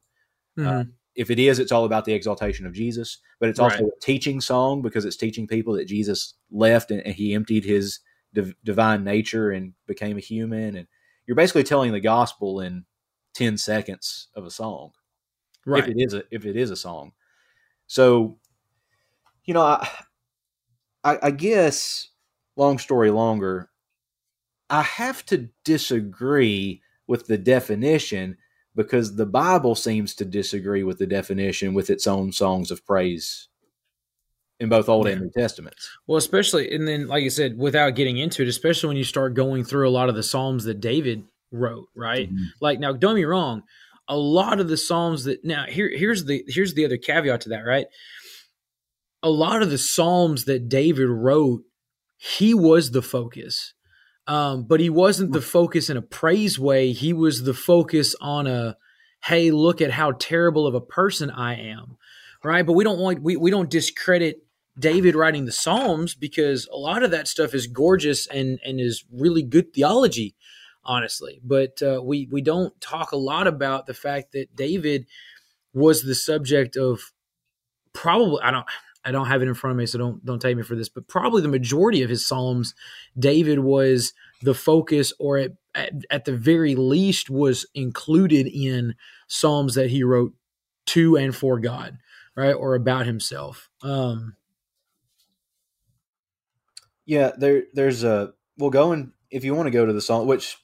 [0.58, 0.92] Mhm.
[1.14, 3.92] If it is, it's all about the exaltation of Jesus, but it's also Right.
[3.96, 8.00] a teaching song because it's teaching people that Jesus left and, and he emptied his
[8.32, 10.76] div- divine nature and became a human.
[10.76, 10.88] And
[11.26, 12.84] you're basically telling the gospel in
[13.34, 14.92] 10 seconds of a song
[15.66, 15.84] right.
[15.84, 17.12] if it is a if it is a song.
[17.86, 18.38] So,
[19.44, 19.88] you know, I,
[21.02, 22.08] I, I guess
[22.56, 23.70] long story longer,
[24.70, 28.38] I have to disagree with the definition
[28.74, 33.48] because the Bible seems to disagree with the definition with its own songs of praise
[34.60, 35.90] in both Old and New Testaments.
[36.06, 39.34] Well, especially, and then, like you said, without getting into it, especially when you start
[39.34, 42.32] going through a lot of the Psalms that David wrote, right?
[42.32, 42.46] Mhm.
[42.60, 43.62] Like, now, don't get me wrong,
[44.08, 47.48] a lot of the Psalms that now here here's the here's the other caveat to
[47.50, 47.86] that, right?
[49.22, 51.62] A lot of the Psalms that David wrote,
[52.16, 53.72] he was the focus,
[54.26, 56.92] um, but he wasn't the focus in a praise way.
[56.92, 58.76] He was the focus on a,
[59.24, 61.96] hey, look at how terrible of a person I am,
[62.42, 62.66] right?
[62.66, 64.38] But we don't want we we don't discredit
[64.78, 69.04] David writing the Psalms because a lot of that stuff is gorgeous and and is
[69.12, 70.34] really good theology,
[70.84, 71.40] honestly.
[71.42, 75.06] But uh, we we don't talk a lot about the fact that David
[75.72, 77.12] was the subject of
[77.92, 78.66] probably I don't
[79.04, 80.88] I don't have it in front of me, so don't don't take me for this.
[80.88, 82.74] But probably the majority of his Psalms,
[83.18, 88.94] David was the focus, or at, at, at the very least was included in
[89.26, 90.32] Psalms that he wrote
[90.86, 91.98] to and for God,
[92.36, 93.70] right, or about himself.
[93.82, 94.36] Um,
[97.06, 100.56] Yeah, there there's a well going if you want to go to the song which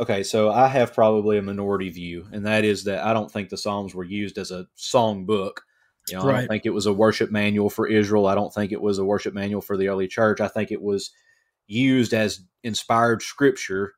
[0.00, 3.48] okay, so I have probably a minority view, and that is that I don't think
[3.48, 5.62] the Psalms were used as a song book.
[6.08, 8.26] You know, I don't think it was a worship manual for Israel.
[8.26, 10.40] I don't think it was a worship manual for the early church.
[10.40, 11.10] I think it was
[11.66, 13.94] used as inspired scripture.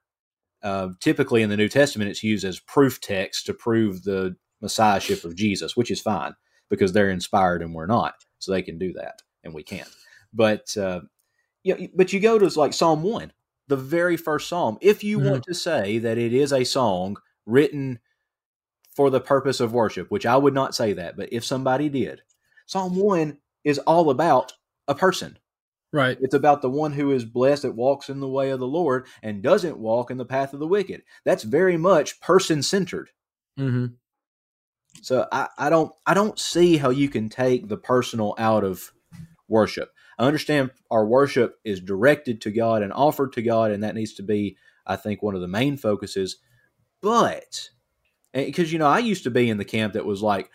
[0.62, 5.24] Uh, typically in the New Testament, it's used as proof text to prove the messiahship
[5.24, 6.34] of Jesus, which is fine
[6.68, 9.88] because they're inspired and we're not, so they can do that and we can't.
[10.32, 11.02] But uh,
[11.62, 13.32] yeah, but you go to like Psalm one,
[13.68, 14.78] the very first psalm.
[14.80, 18.00] If you want to say that it is a song written
[18.96, 22.22] for the purpose of worship, which I would not say that, but if somebody did,
[22.66, 24.52] Psalm one is all about
[24.88, 25.38] a person.
[25.92, 26.18] right.
[26.20, 29.06] It's about the one who is blessed that walks in the way of the Lord
[29.22, 31.02] and doesn't walk in the path of the wicked.
[31.24, 33.10] That's very much person centered.
[33.56, 33.86] hmm
[35.00, 38.92] So I, I don't I don't see how you can take the personal out of
[39.48, 39.90] worship.
[40.18, 44.14] I understand our worship is directed to God and offered to God, and that needs
[44.14, 46.38] to be, I think, one of the main focuses.
[47.00, 47.70] But
[48.32, 50.50] because you know, I used to be in the camp that was like,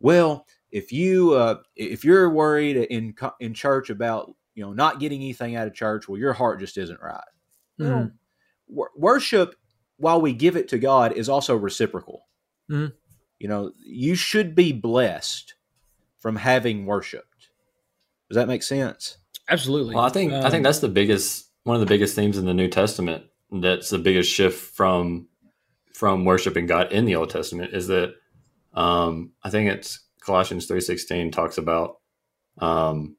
[0.00, 5.20] well, if you uh, if you're worried in in church about you know not getting
[5.22, 7.24] anything out of church, well, your heart just isn't right.
[7.80, 8.12] Mhm.
[8.68, 9.54] Wor- worship,
[9.96, 12.26] while we give it to God, is also reciprocal.
[12.70, 12.92] Mhm.
[13.38, 15.54] You know, you should be blessed
[16.18, 17.35] from having worshiped.
[18.28, 19.18] Does that make sense?
[19.48, 19.94] Absolutely.
[19.94, 22.46] Well, I think I think Um, that's the biggest one of the biggest themes in
[22.46, 23.24] the New Testament.
[23.50, 25.28] That's the biggest shift from
[25.94, 28.14] from worshiping God in the Old Testament is that
[28.74, 31.96] um, I think it's Colossians three sixteen talks about
[32.58, 33.16] um,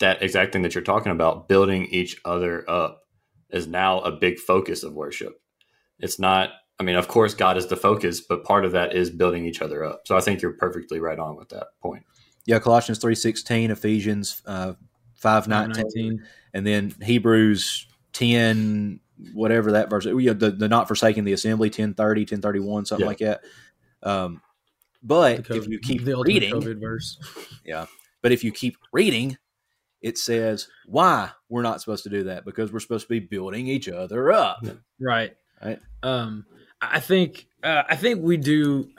[0.00, 3.02] that exact thing that you're talking about, building each other up,
[3.50, 5.34] is now a big focus of worship.
[5.98, 6.50] It's not.
[6.80, 9.62] I mean, of course, God is the focus, but part of that is building each
[9.62, 10.02] other up.
[10.06, 12.02] So I think you're perfectly right on with that point.
[12.46, 14.74] Yeah, Colossians three sixteen, Ephesians uh,
[15.14, 19.00] five nineteen, and then Hebrews ten,
[19.32, 20.04] whatever that verse.
[20.04, 23.06] You know, the the not forsaking the assembly 1030, 1031, something Yeah.
[23.06, 23.40] like that.
[24.02, 24.42] Um,
[25.02, 27.18] but The if you keep the reading, COVID verse.
[28.22, 29.36] but if you keep reading,
[30.00, 33.66] it says why we're not supposed to do that because we're supposed to be building
[33.66, 34.64] each other up.
[35.00, 35.34] Right.
[35.62, 35.78] Right.
[36.02, 36.44] Um,
[36.82, 38.90] I think uh, I think we do.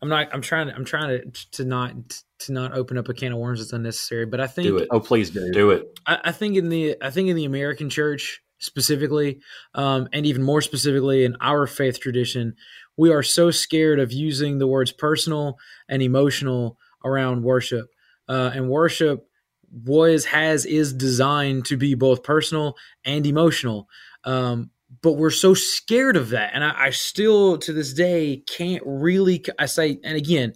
[0.00, 0.28] I'm not.
[0.32, 0.74] I'm trying to.
[0.74, 4.26] I'm trying to to not to not open up a can of worms that's unnecessary.
[4.26, 4.88] But I think Do it.
[4.90, 5.50] Oh, please do.
[5.52, 5.98] Do it.
[6.06, 9.40] I, I think in the I think in the American church specifically,
[9.74, 12.54] um, and even more specifically in our faith tradition,
[12.96, 17.86] we are so scared of using the words personal and emotional around worship.
[18.28, 19.26] Uh, and worship
[19.70, 22.74] was has is designed to be both personal
[23.04, 23.88] and emotional.
[24.24, 24.70] Um,
[25.02, 29.44] but we're so scared of that, and I, I still to this day can't really.
[29.58, 30.54] I say, and again,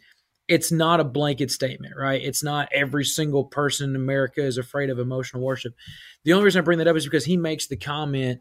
[0.52, 2.20] it's not a blanket statement, right?
[2.22, 5.72] It's not every single person in America is afraid of emotional worship.
[6.24, 8.40] The only reason I bring that up is because he makes the comment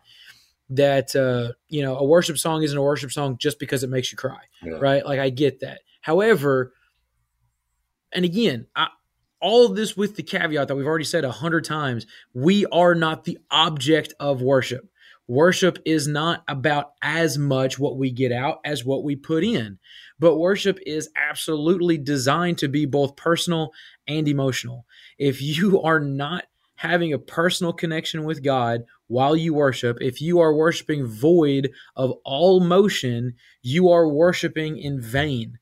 [0.72, 4.12] that uh, you know a worship song isn't a worship song just because it makes
[4.12, 4.74] you cry, Yeah.
[4.74, 5.06] right?
[5.06, 5.80] Like I get that.
[6.02, 6.74] However,
[8.12, 8.88] and again, I,
[9.40, 12.94] all of this with the caveat that we've already said a hundred times: we are
[12.94, 14.86] not the object of worship.
[15.28, 19.80] Worship is not about as much what we get out as what we put in.
[20.22, 23.72] But worship is absolutely designed to be both personal
[24.08, 24.86] and emotional.
[25.18, 30.40] If you are not having a personal connection with God while you worship, if you
[30.40, 35.58] are worshiping void of all motion, you are worshiping in vain,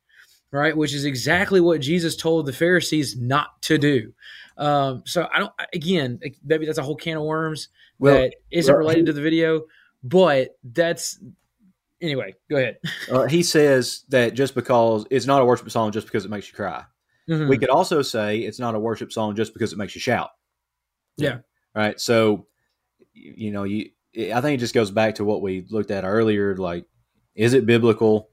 [0.51, 0.75] right?
[0.75, 4.13] Which is exactly what Jesus told the Pharisees not to do.
[4.57, 8.75] Um, so I don't, again, maybe that's a whole can of worms Well, that isn't
[8.75, 9.63] related to the video,
[10.03, 11.17] but that's
[12.01, 12.35] anyway.
[12.49, 12.77] Go ahead.
[13.11, 16.47] Uh, he says that just because it's not a worship song just because it makes
[16.47, 16.83] you cry.
[17.27, 17.49] Mhm.
[17.49, 20.29] We could also say it's not a worship song just because it makes you shout.
[21.17, 21.39] Yeah.
[21.75, 21.99] Right.
[21.99, 22.45] So,
[23.13, 23.89] you you know, you.
[24.15, 26.55] I think it just goes back to what we looked at earlier.
[26.57, 26.85] Like,
[27.35, 28.29] is it biblical?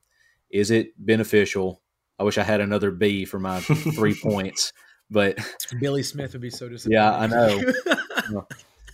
[0.51, 1.83] Is it beneficial?
[2.19, 3.61] I wish I had another B for my
[3.95, 4.73] three points,
[5.11, 5.39] but
[5.81, 6.97] Billy Smith would be so disappointed.
[6.97, 8.47] Yeah, I know.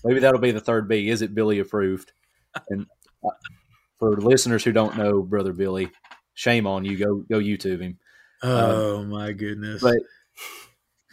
[0.05, 1.09] maybe that'll be the third B.
[1.09, 2.13] Is it Billy approved?
[2.69, 2.87] And
[3.25, 3.31] uh,
[4.03, 5.89] for listeners who don't know Brother Billy,
[6.35, 6.99] shame on you.
[6.99, 7.99] Go go YouTube him.
[8.43, 9.81] oh my goodness.
[9.81, 9.99] But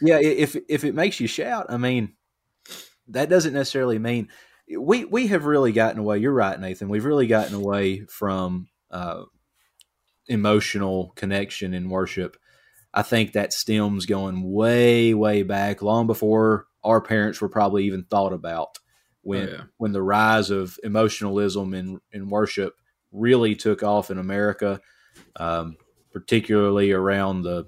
[0.00, 2.14] yeah, if if it makes you shout, I mean,
[3.06, 4.28] that doesn't necessarily mean
[4.76, 6.18] we we have really gotten away.
[6.18, 6.88] You're right, Nathan.
[6.88, 9.22] We've really gotten away from uh,
[10.26, 12.36] emotional connection in worship.
[12.92, 18.02] I think that stems going way way back, long before our parents were probably even
[18.02, 18.80] thought about.
[19.22, 19.62] When Oh, yeah.
[19.76, 22.74] when the rise of emotionalism in in worship
[23.12, 24.80] really took off in America,
[25.36, 25.76] um,
[26.12, 27.66] particularly around the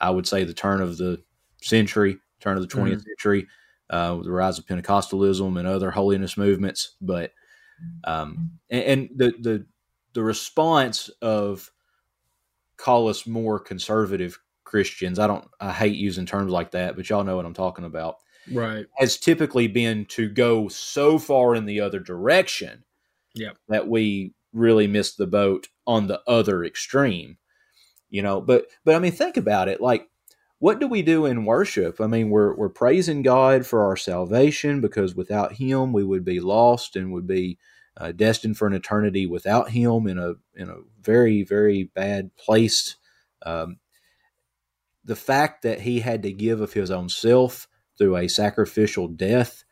[0.00, 1.22] I would say the turn of the
[1.62, 3.46] century, turn of the 20th century,
[3.90, 6.96] uh, with the rise of Pentecostalism and other holiness movements.
[7.00, 7.32] But
[8.04, 9.66] um, and, and the the
[10.14, 11.70] the response of
[12.76, 15.18] call us more conservative Christians.
[15.18, 15.46] I don't.
[15.60, 18.16] I hate using terms like that, but y'all know what I'm talking about.
[18.50, 18.86] Right.
[18.96, 22.84] Has typically been to go so far in the other direction,
[23.34, 23.56] Yep.
[23.68, 27.38] that we really missed the boat on the other extreme.
[28.08, 29.80] You know, but but I mean, think about it.
[29.80, 30.08] Like,
[30.58, 32.00] what do we do in worship?
[32.00, 36.40] I mean, we're we're praising God for our salvation because without Him we would be
[36.40, 37.58] lost and would be
[37.96, 42.96] uh, destined for an eternity without Him in a in a very very bad place.
[43.46, 43.78] Um,
[45.04, 47.68] the fact that He had to give of His own self
[48.00, 49.62] through a sacrificial death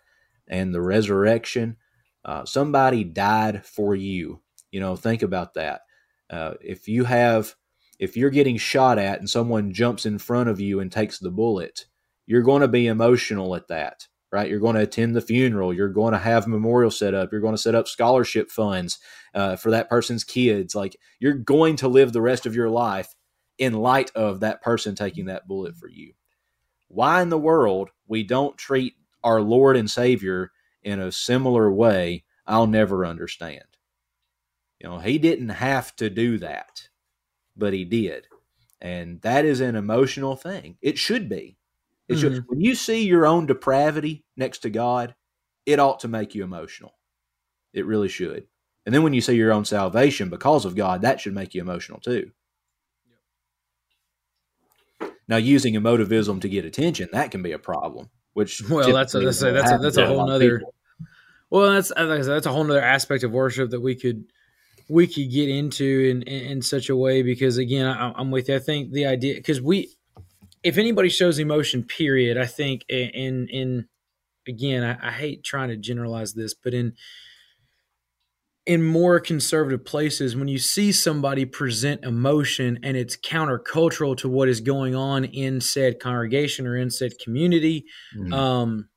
[0.47, 1.77] and the resurrection,
[2.25, 4.43] uh, somebody died for you.
[4.71, 5.81] You know, think about that.
[6.31, 7.55] Uh, if you have
[7.99, 11.31] if you're getting shot at and someone jumps in front of you and takes the
[11.31, 11.87] bullet,
[12.27, 14.49] you're going to be emotional at that, right?
[14.49, 15.73] You're going to attend the funeral.
[15.73, 17.33] You're going to have memorial set up.
[17.33, 18.99] You're going to set up scholarship funds
[19.35, 20.75] uh, for that person's kids.
[20.75, 23.15] Like you're going to live the rest of your life
[23.57, 26.13] in light of that person taking that bullet for you.
[26.89, 30.53] Why in the world we don't treat our Lord and Savior
[30.83, 33.65] in a similar way, I'll never understand.
[34.81, 36.89] You know, he didn't have to do that
[37.59, 38.29] but he did.
[38.81, 40.79] And that is an emotional thing.
[40.81, 41.59] It should be.
[42.09, 42.49] It's just mm-hmm.
[42.49, 45.15] when you see your own depravity next to God,
[45.67, 46.95] it ought to make you emotional.
[47.75, 48.47] It really should.
[48.87, 51.61] And then when you see your own salvation because of God, that should make you
[51.61, 52.31] emotional too.
[55.29, 58.09] Now, using emotivism to get attention, that can be a problem.
[58.33, 60.63] Which well, that's a, that's a, that's a, that's a whole nother.
[61.51, 64.25] Well, that's like said, that's a whole nother aspect of worship that we could
[64.89, 68.49] we could get into in in, in such a way because again, I, am with
[68.49, 68.57] you.
[68.57, 69.95] I think the idea because we,
[70.63, 73.89] if anybody shows emotion, period, I think in in
[74.47, 76.95] again, I, I hate trying to generalize this, but in
[78.69, 84.47] in more conservative places, when you see somebody present emotion and it's countercultural to what
[84.47, 88.33] is going on in said congregation or in said community, mm-hmm.
[88.35, 88.89] um,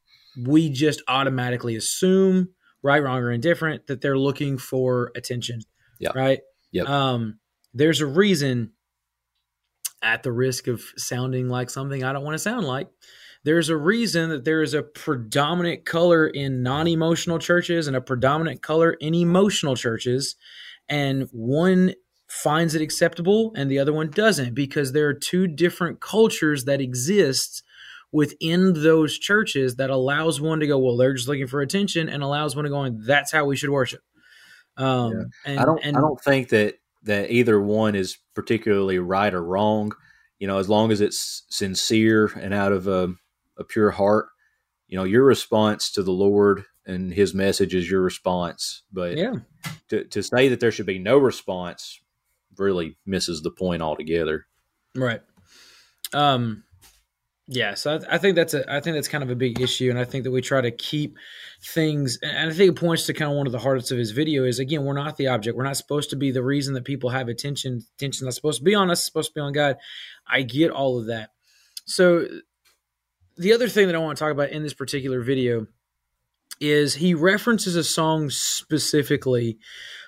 [0.46, 2.50] we just automatically assume,
[2.84, 5.62] right, wrong, or indifferent, that they're looking for attention.
[6.00, 6.12] Yeah.
[6.14, 6.42] Right.
[6.74, 6.90] Yep.
[6.90, 7.40] Um,
[7.74, 8.74] there's a reason,
[10.04, 12.90] at the risk of sounding like something I don't want to sound like,
[13.44, 18.02] there's a reason that there is a predominant color in non emotional churches and a
[18.02, 20.36] predominant color in emotional churches.
[20.88, 21.94] And one
[22.28, 26.80] finds it acceptable and the other one doesn't because there are two different cultures that
[26.80, 27.62] exist
[28.12, 32.24] within those churches that allows one to go, well, they're just looking for attention and
[32.24, 34.02] allows one to go, and that's how we should worship.
[34.78, 35.52] Um, yeah.
[35.52, 39.44] and, I don't, and, I don't think that, that either one is particularly right or
[39.44, 39.94] wrong.
[40.40, 43.14] You know, as long as it's sincere and out of a,
[43.58, 44.28] a pure heart,
[44.88, 48.84] you know, your response to the Lord and his message is your response.
[48.92, 49.36] But yeah,
[49.90, 52.00] to, to say that there should be no response
[52.58, 54.46] really misses the point altogether.
[54.96, 55.22] Right.
[56.14, 56.64] Um,
[57.48, 59.90] yeah, so I, I, think that's a I think that's kind of a big issue,
[59.90, 61.18] and I think that we try to keep
[61.62, 62.18] things.
[62.22, 64.46] And I think it points to kind of one of the hardest of his video
[64.46, 65.58] is again, we're not the object.
[65.58, 67.82] We're not supposed to be the reason that people have attention.
[67.98, 69.04] Attention not supposed to be on us.
[69.04, 69.78] supposed to be on God.
[70.28, 71.32] I get all of that.
[71.86, 72.26] So
[73.38, 75.68] the other thing that I want to talk about in this particular video
[76.60, 79.58] is he references a song specifically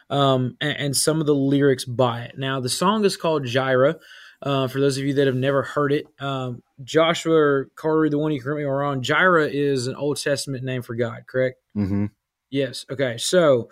[0.10, 2.38] um, and, and, some of the lyrics by it.
[2.38, 3.96] Now, the song is called Jireh.
[4.42, 8.32] Uh, for those of you that have never heard it, um, Joshua Carter, the one
[8.34, 11.60] you currently me on, Jireh is an Old Testament name for God, correct?
[11.76, 12.08] Mm-hmm.
[12.52, 12.86] Yes.
[12.92, 13.18] Okay.
[13.18, 13.70] So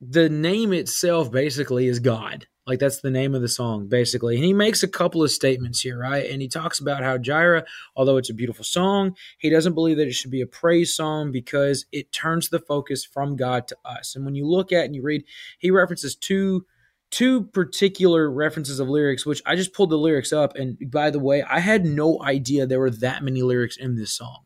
[0.00, 2.46] the name itself basically is God.
[2.66, 4.34] Like that's the name of the song, basically.
[4.34, 6.28] And he makes a couple of statements here, right?
[6.28, 7.64] And he talks about how Jireh,
[7.94, 11.30] although it's a beautiful song, he doesn't believe that it should be a praise song
[11.30, 14.16] because it turns the focus from God to us.
[14.16, 15.24] And when you look at and you read,
[15.58, 16.66] he references two
[17.10, 20.56] two particular references of lyrics, which I just pulled the lyrics up.
[20.56, 24.12] And by the way, I had no idea there were that many lyrics in this
[24.12, 24.44] song.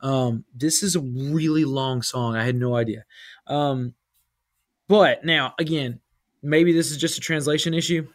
[0.00, 2.36] Um, this is a really long song.
[2.36, 3.04] I had no idea.
[3.46, 3.92] Um,
[4.88, 6.00] but now, again,
[6.42, 8.06] maybe this is just a translation issue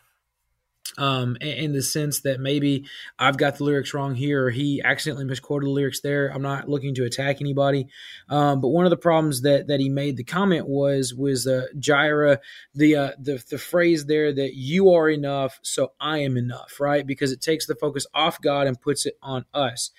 [0.97, 2.85] um, in the sense that maybe
[3.19, 6.29] I've got the lyrics wrong here, or he accidentally misquoted the lyrics there.
[6.29, 7.87] I'm not looking to attack anybody,
[8.29, 11.65] um, but one of the problems that that he made the comment was was uh,
[11.77, 12.39] Jireh,
[12.73, 17.05] the uh, the the phrase there that you are enough, so I am enough, right?
[17.05, 19.91] Because it takes the focus off God and puts it on us.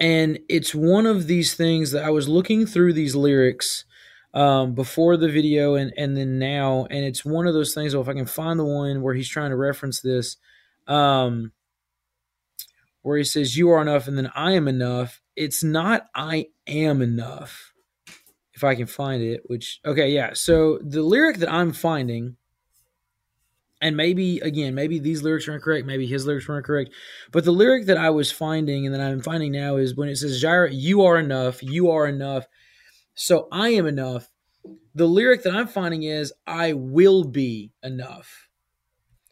[0.00, 3.84] And it's one of these things that I was looking through these lyrics
[4.34, 7.94] um, before the video and and then now, and it's one of those things.
[7.94, 10.36] Well, if I can find the one where he's trying to reference this,
[10.86, 11.52] um,
[13.02, 17.02] where he says "You are enough" and then "I am enough." It's not "I am
[17.02, 17.72] enough."
[18.54, 20.32] If I can find it, which okay, yeah.
[20.34, 22.36] So the lyric that I'm finding
[23.80, 26.92] and maybe again maybe these lyrics are incorrect maybe his lyrics were incorrect
[27.30, 30.16] but the lyric that i was finding and that i'm finding now is when it
[30.16, 32.46] says Jireh, you are enough you are enough
[33.18, 34.30] so I am enough.
[34.94, 38.48] The lyric that I'm finding is I will be enough,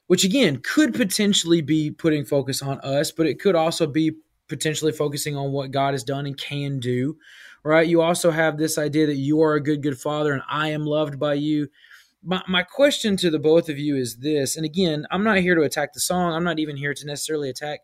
[0.08, 4.12] which again could potentially be putting focus on us, but it could also be
[4.48, 7.16] potentially focusing on what God has done and can do.
[7.62, 7.86] Right?
[7.86, 10.84] You also have this idea that you are a good, good father and I am
[10.84, 11.68] loved by you.
[12.24, 15.54] My, my question to the both of you is this, and again, I'm not here
[15.54, 16.32] to attack the song.
[16.32, 17.80] I'm not even here to necessarily attack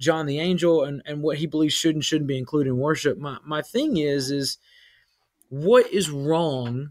[0.00, 3.18] John the angel and, and what he believes should and shouldn't be included in worship.
[3.18, 4.58] My my thing is is
[5.50, 6.90] what is wrong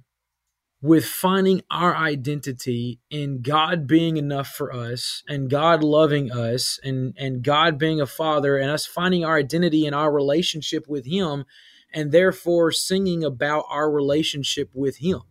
[0.81, 7.13] with finding our identity in God being enough for us and God loving us and,
[7.17, 11.45] and God being a father and us finding our identity in our relationship with Him
[11.93, 15.21] and therefore singing about our relationship with Him.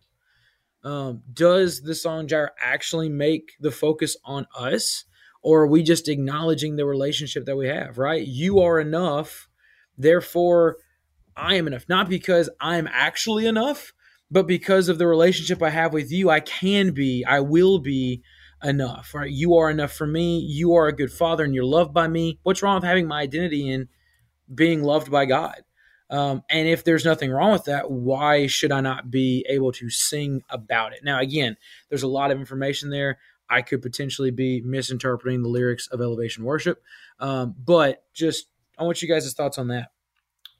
[0.83, 5.05] Um, does the song Jireh actually make the focus on us
[5.41, 8.25] or are we just acknowledging the relationship that we have, right?
[8.25, 9.47] You are enough,
[9.97, 10.77] therefore
[11.39, 11.85] I am enough.
[11.87, 13.93] Not because I'm actually enough,
[14.29, 18.21] but because of the relationship I have with you, I can be, I will be
[18.63, 19.31] enough, right?
[19.31, 20.39] You are enough for me.
[20.39, 22.39] You are a good father and you're loved by me.
[22.43, 23.87] What's wrong with having my identity in
[24.53, 25.63] being loved by God?
[26.09, 29.89] Um, and if there's nothing wrong with that, why should I not be able to
[29.89, 31.03] sing about it?
[31.03, 31.55] Now, again,
[31.89, 33.19] there's a lot of information there.
[33.49, 36.81] I could potentially be misinterpreting the lyrics of Elevation Worship,
[37.19, 39.89] um, but just I want you guys' thoughts on that.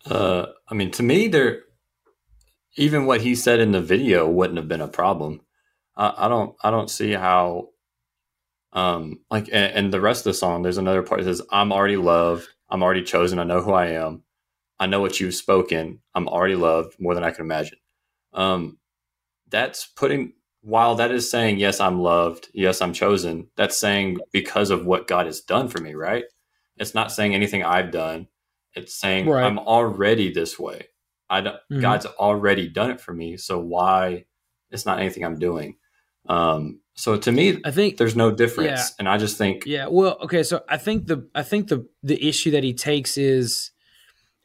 [0.05, 1.63] Uh, I mean, to me, there,
[2.77, 5.41] even what he said in the video wouldn't have been a problem.
[5.97, 7.69] I, I don't, I don't see how,
[8.73, 11.71] um, like, and, and, the rest of the song, there's another part that says, "I'm
[11.71, 12.47] already loved.
[12.69, 13.39] I'm already chosen.
[13.39, 14.23] I know who I am.
[14.79, 16.01] I know what you've spoken.
[16.13, 17.79] I'm already loved more than I can imagine."
[18.33, 18.77] Um,
[19.49, 20.33] that's putting.
[20.61, 22.49] While that is saying, yes, I'm loved.
[22.53, 23.47] Yes, I'm chosen.
[23.55, 26.25] That's saying because of what God has done for me, right?
[26.77, 28.27] It's not saying anything I've done.
[28.75, 29.43] It's saying right.
[29.43, 30.87] I'm already this way.
[31.29, 31.81] I don't, mm-hmm.
[31.81, 33.37] God's already done it for me.
[33.37, 34.25] So why?
[34.71, 35.77] It's not anything I'm doing.
[36.27, 39.87] Um, so to me, I think there's no difference, yeah, and I just think, yeah.
[39.87, 40.43] Well, okay.
[40.43, 43.71] So I think the I think the the issue that he takes is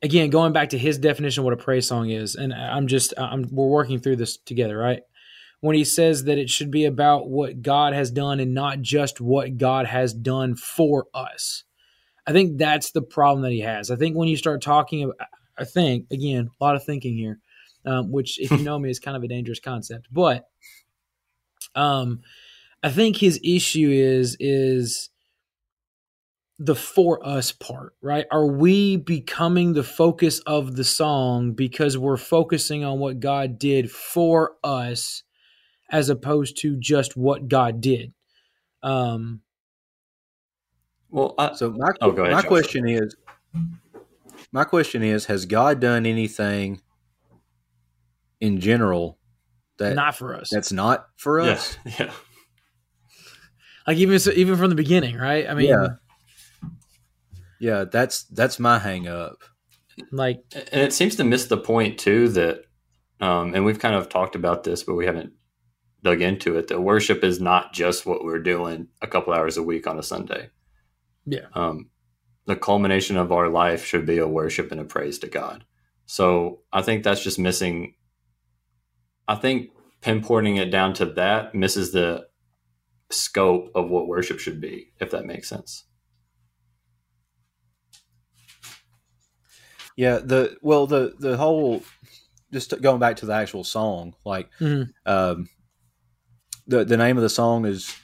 [0.01, 3.13] again going back to his definition of what a praise song is, and I'm just
[3.19, 5.03] I'm we're working through this together, right?
[5.61, 9.21] When he says that it should be about what God has done and not just
[9.21, 11.65] what God has done for us.
[12.27, 13.91] I think that's the problem that he has.
[13.91, 15.17] I think when you start talking, about,
[15.59, 17.41] I think again, a lot of thinking here,
[17.85, 20.09] um, which if you know me is kind of a dangerous concept.
[20.11, 20.49] But
[21.75, 22.21] um,
[22.83, 25.11] I think his issue is is
[26.59, 28.27] the for us part, right?
[28.31, 33.91] Are we becoming the focus of the song because we're focusing on what God did
[33.91, 35.25] for us
[35.91, 38.13] as opposed to just what God did?
[38.83, 39.41] Um,
[41.15, 43.15] well, I, so my, oh, ahead, my question is,
[44.51, 46.83] my question is, has God done anything
[48.41, 49.21] in general
[49.79, 50.49] that not for us?
[50.51, 51.79] That's not for us.
[51.85, 51.93] Yeah.
[52.01, 52.13] yeah.
[53.87, 55.49] Like even even from the beginning, right?
[55.49, 55.89] I mean, yeah,
[57.61, 57.85] yeah.
[57.85, 59.45] That's that's my hang up.
[60.11, 60.43] Like,
[60.73, 62.65] and it seems to miss the point too that,
[63.21, 65.33] um, and we've kind of talked about this, but we haven't
[66.03, 66.67] dug into it.
[66.67, 70.03] That worship is not just what we're doing a couple hours a week on a
[70.03, 70.51] Sunday.
[71.27, 71.47] Yeah.
[71.55, 71.91] Um,
[72.47, 75.65] the culmination of our life should be a worship and a praise to God.
[76.07, 77.95] So I think that's just missing.
[79.27, 79.71] I think
[80.03, 82.27] pinpointing it down to that misses the
[83.11, 85.85] scope of what worship should be, if that makes sense.
[89.97, 91.83] Yeah, the well, the the whole
[92.53, 94.91] just going back to the actual song, like mm-hmm.
[95.07, 95.49] um,
[96.67, 97.95] the the name of the song is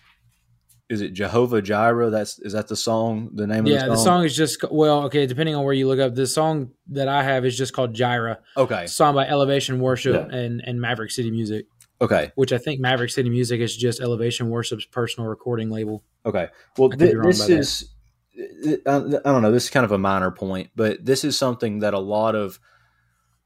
[0.90, 2.10] is it Jehovah Jireh?
[2.10, 3.30] That's is that the song?
[3.32, 3.94] The name yeah, of the song?
[3.94, 5.24] the song is just well, okay.
[5.24, 8.38] Depending on where you look up, the song that I have is just called Jireh.
[8.56, 10.36] Okay, song by Elevation Worship yeah.
[10.36, 11.66] and and Maverick City Music.
[12.02, 16.02] Okay, which I think Maverick City Music is just Elevation Worship's personal recording label.
[16.26, 17.90] Okay, well th- this is
[18.34, 19.52] I don't know.
[19.52, 22.58] This is kind of a minor point, but this is something that a lot of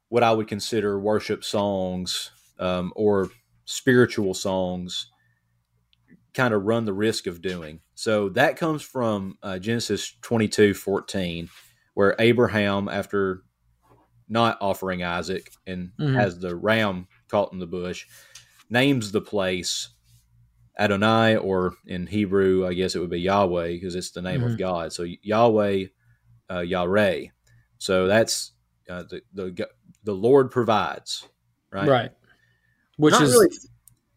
[0.09, 3.29] what I would consider worship songs um, or
[3.65, 5.11] spiritual songs
[6.35, 7.79] kind of run the risk of doing.
[7.95, 11.49] So that comes from uh, Genesis 22 14,
[11.93, 13.41] where Abraham, after
[14.27, 16.15] not offering Isaac and mm-hmm.
[16.15, 18.05] has the ram caught in the bush,
[18.69, 19.89] names the place
[20.77, 24.51] Adonai, or in Hebrew, I guess it would be Yahweh because it's the name mm-hmm.
[24.51, 24.91] of God.
[24.91, 25.85] So Yahweh,
[26.51, 27.27] uh, Yahweh.
[27.77, 28.51] So that's
[28.89, 29.67] uh, the, the
[30.03, 31.27] the Lord provides,
[31.71, 31.87] right?
[31.87, 32.11] Right.
[32.97, 33.49] Which Not is really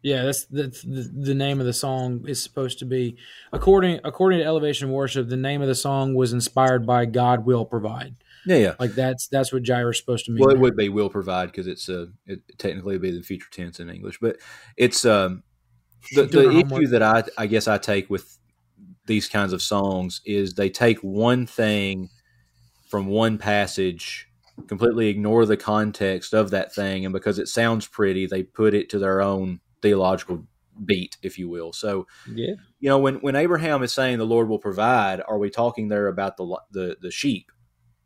[0.01, 3.17] yeah, that's that's the, the name of the song is supposed to be
[3.51, 5.27] according according to Elevation Worship.
[5.27, 8.15] The name of the song was inspired by God will provide.
[8.45, 8.75] Yeah, yeah.
[8.79, 10.39] Like that's that's what Jireh is supposed to mean.
[10.39, 13.49] Well, it would be will provide because it's uh it technically would be the future
[13.51, 14.37] tense in English, but
[14.77, 15.43] it's um
[16.13, 18.37] the, the issue that I I guess I take with
[19.05, 22.09] these kinds of songs is they take one thing
[22.89, 24.27] from one passage
[24.67, 28.89] completely ignore the context of that thing and because it sounds pretty they put it
[28.89, 30.45] to their own theological
[30.85, 31.73] beat, if you will.
[31.73, 35.49] So, yeah, you know, when when Abraham is saying the Lord will provide, are we
[35.49, 37.51] talking there about the the the sheep?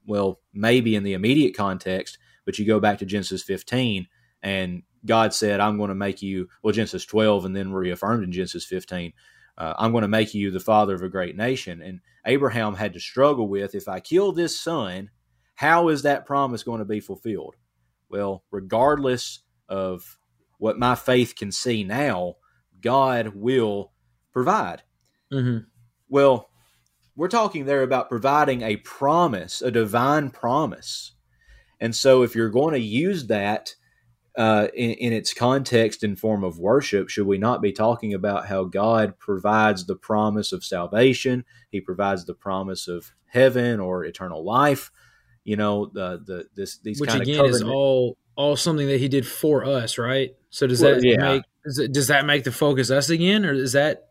[0.05, 4.07] Well, maybe in the immediate context, but you go back to Genesis 15
[4.41, 8.31] and God said, I'm going to make you, well, Genesis 12, and then reaffirmed in
[8.31, 9.13] Genesis 15,
[9.57, 11.81] uh, I'm going to make you the father of a great nation.
[11.81, 15.09] And Abraham had to struggle with if I kill this son,
[15.55, 17.55] how is that promise going to be fulfilled?
[18.09, 20.17] Well, regardless of
[20.63, 22.35] what my faith can see now,
[22.79, 23.91] God will
[24.31, 24.81] provide.
[25.29, 25.65] Mm-hmm.
[26.07, 26.49] Well,
[27.17, 31.15] we're talking there about providing a promise, a divine promise.
[31.81, 33.75] And so if you're going to use that,
[34.37, 38.47] uh, in, in its context and form of worship, should we not be talking about
[38.47, 41.43] how God provides the promise of salvation?
[41.71, 44.91] He provides the promise of heaven or eternal life.
[45.43, 49.27] You know, the the this these which again is all all something that he did
[49.27, 50.31] for us, right?
[50.53, 51.17] So does Well, that yeah.
[51.17, 54.09] make does, it, does that make the focus us again, or is that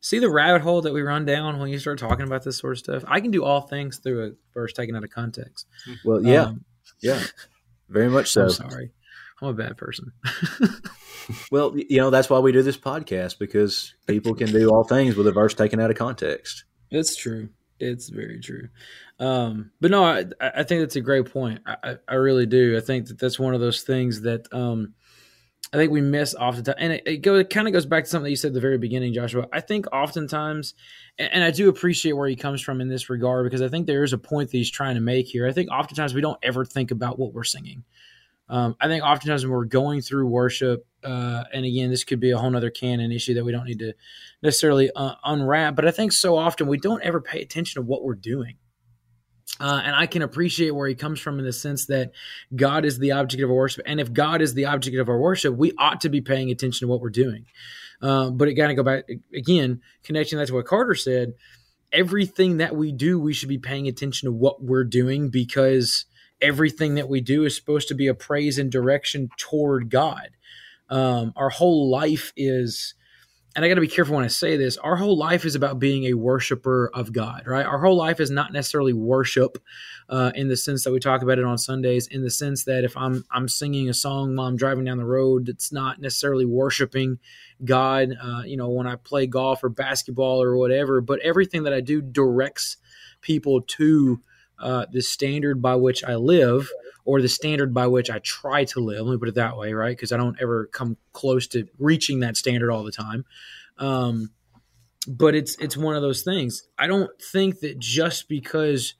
[0.00, 2.72] see the rabbit hole that we run down when you start talking about this sort
[2.72, 3.04] of stuff?
[3.06, 5.68] I can do all things through a verse taken out of context.
[6.04, 6.64] Well, yeah, Um,
[7.00, 7.22] yeah,
[7.88, 8.46] very much so.
[8.46, 8.90] I'm sorry,
[9.40, 10.12] I'm a bad person.
[11.52, 15.14] Well, you know that's why we do this podcast because people can do all things
[15.14, 16.64] with a verse taken out of context.
[16.90, 17.50] It's true.
[17.78, 18.68] It's very true.
[19.20, 21.60] Um, but no, I, I think that's a great point.
[21.66, 22.78] I, I, really do.
[22.78, 24.94] I think that that's one of those things that um,
[25.72, 26.76] I think we miss oftentimes.
[26.78, 28.60] And it, it, go, it kind of goes back to something you said at the
[28.60, 29.46] very beginning, Joshua.
[29.52, 30.74] I think oftentimes,
[31.18, 33.86] and, and I do appreciate where he comes from in this regard because I think
[33.86, 35.46] there is a point that he's trying to make here.
[35.46, 37.84] I think oftentimes we don't ever think about what we're singing.
[38.48, 42.30] Um, I think oftentimes when we're going through worship, uh, and again, this could be
[42.30, 43.92] a whole nother canon issue that we don't need to
[44.42, 48.02] necessarily uh, unwrap, but I think so often we don't ever pay attention to what
[48.02, 48.56] we're doing.
[49.60, 52.12] Uh, and I can appreciate where he comes from in the sense that
[52.54, 53.82] God is the object of our worship.
[53.86, 56.86] And if God is the object of our worship, we ought to be paying attention
[56.86, 57.46] to what we're doing.
[58.00, 59.04] Uh, but it got to go back
[59.34, 61.34] again, connecting that to what Carter said.
[61.92, 66.04] Everything that we do, we should be paying attention to what we're doing because
[66.40, 70.30] everything that we do is supposed to be a praise and direction toward God.
[70.88, 72.94] Um, our whole life is,
[73.58, 75.80] and I got to be careful when I say this, our whole life is about
[75.80, 77.66] being a worshiper of God, right?
[77.66, 79.58] Our whole life is not necessarily worship
[80.08, 82.84] uh, in the sense that we talk about it on Sundays, in the sense that
[82.84, 86.44] if I'm I'm singing a song while I'm driving down the road, it's not necessarily
[86.44, 87.18] worshiping
[87.64, 88.10] God.
[88.22, 91.80] Uh, you know, when I play golf or basketball or whatever, but everything that I
[91.80, 92.76] do directs
[93.22, 94.20] people to
[94.60, 96.70] uh, the standard by which I live
[97.08, 99.06] or the standard by which I try to live.
[99.06, 99.96] Let me put it that way, right?
[99.96, 103.24] Because I don't ever come close to reaching that standard all the time.
[103.78, 104.32] Um,
[105.06, 106.64] but it's it's one of those things.
[106.78, 108.92] I don't think that just because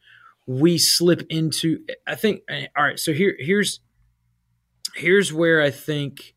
[0.47, 2.45] we slip into, I think.
[2.75, 3.81] All right, so here here's
[4.95, 6.35] here's where I think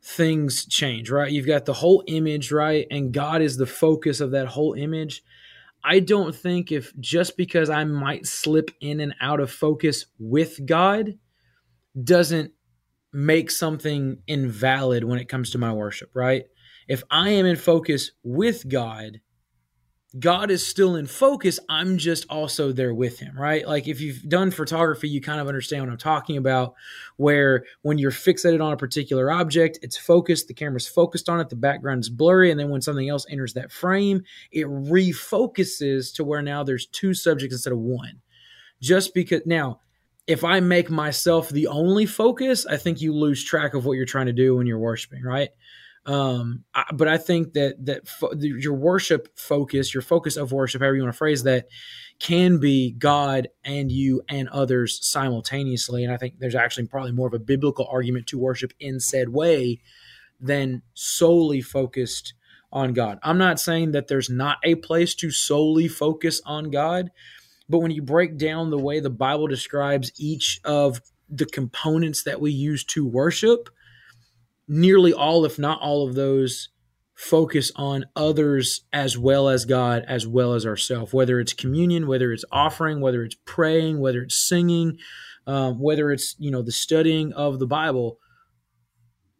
[0.00, 1.10] things change.
[1.10, 4.74] Right, you've got the whole image, right, and God is the focus of that whole
[4.74, 5.24] image.
[5.84, 10.64] I don't think if just because I might slip in and out of focus with
[10.66, 11.14] God
[12.02, 12.52] doesn't
[13.12, 16.44] make something invalid when it comes to my worship, right?
[16.88, 19.20] If I am in focus with God,
[20.18, 21.60] God is still in focus.
[21.68, 23.66] I'm just also there with him, right?
[23.68, 26.74] Like if you've done photography, you kind of understand what I'm talking about.
[27.16, 31.50] Where when you're fixated on a particular object, it's focused, the camera's focused on it,
[31.50, 36.24] the background is blurry, and then when something else enters that frame, it refocuses to
[36.24, 38.20] where now there's two subjects instead of one.
[38.80, 39.80] Just because now,
[40.26, 44.06] if I make myself the only focus, I think you lose track of what you're
[44.06, 45.48] trying to do when you're worshiping, right?
[46.06, 50.80] Um, I, but I think that that fo- your worship focus, your focus of worship,
[50.80, 51.68] however you want to phrase that,
[52.18, 56.04] can be God and you and others simultaneously.
[56.04, 59.28] And I think there's actually probably more of a biblical argument to worship in said
[59.28, 59.80] way
[60.40, 62.34] than solely focused
[62.72, 63.18] on God.
[63.22, 67.10] I'm not saying that there's not a place to solely focus on God,
[67.68, 72.40] but when you break down the way the Bible describes each of the components that
[72.40, 73.68] we use to worship,
[74.68, 76.68] nearly all, if not all of those,
[77.14, 82.30] focus on others as well as God, as well as ourselves, whether it's communion, whether
[82.32, 84.98] it's offering, whether it's praying, whether it's singing,
[85.46, 88.18] um, whether it's, you know, the studying of the Bible.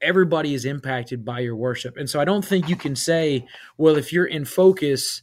[0.01, 1.97] Everybody is impacted by your worship.
[1.97, 5.23] And so I don't think you can say, well, if you're in focus,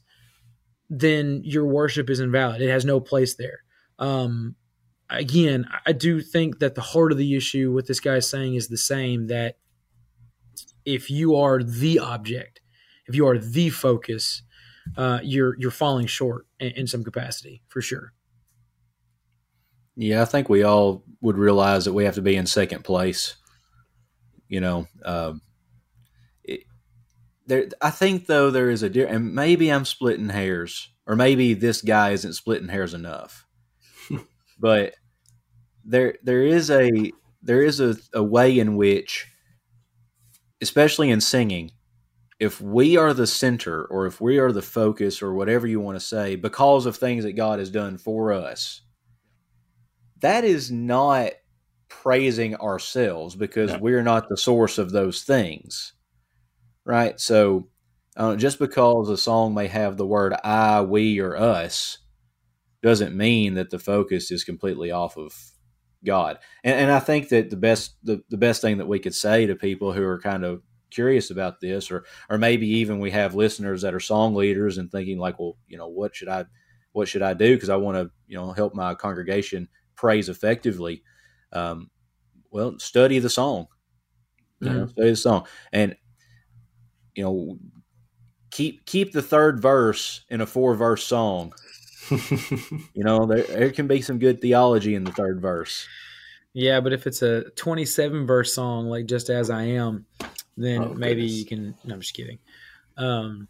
[0.89, 2.61] then your worship is invalid.
[2.61, 3.63] It has no place there.
[3.99, 4.55] Um,
[5.09, 8.55] again, I do think that the heart of the issue, what this guy is saying,
[8.55, 9.57] is the same that
[10.85, 12.61] if you are the object,
[13.07, 14.43] if you are the focus,
[14.97, 18.13] uh, you're you're falling short in, in, some capacity for sure.
[19.95, 23.35] Yeah, I think we all would realize that we have to be in second place.
[24.47, 25.41] You know, um,
[26.43, 26.61] it,
[27.47, 27.67] there.
[27.81, 32.11] I think though there is a and maybe I'm splitting hairs, or maybe this guy
[32.11, 33.47] isn't splitting hairs enough.
[34.59, 34.93] but
[35.83, 37.11] there there is a
[37.41, 39.27] there is a, a way in which
[40.61, 41.71] especially in singing,
[42.39, 45.97] if we are the center or if we are the focus or whatever you want
[45.97, 48.81] to say, because of things that God has done for us,
[50.19, 51.31] that is not
[51.87, 53.79] praising ourselves because no.
[53.79, 55.93] we're not the source of those things.
[56.83, 57.19] Right?
[57.19, 57.69] So
[58.17, 61.99] uh, just because a song may have the word I, we, or us
[62.81, 65.33] doesn't mean that the focus is completely off of
[66.05, 66.39] God.
[66.63, 69.45] And, and I think that the best the, the best thing that we could say
[69.45, 73.35] to people who are kind of curious about this, or or maybe even we have
[73.35, 76.45] listeners that are song leaders and thinking like, well, you know, what should I
[76.93, 81.03] what should I do because I want to you know help my congregation praise effectively.
[81.51, 81.89] Um,
[82.51, 83.67] well, study the song.
[84.61, 85.95] You know, study the song, and
[87.13, 87.57] you know,
[88.51, 91.53] keep keep the third verse in a four verse song.
[92.11, 95.87] You know, there, there can be some good theology in the third verse.
[96.53, 100.05] Yeah, but if it's a 27 verse song like "Just as I Am,"
[100.55, 101.33] then Oh, maybe goodness.
[101.39, 101.75] you can.
[101.83, 102.39] No, I'm just kidding.
[102.97, 103.47] Um,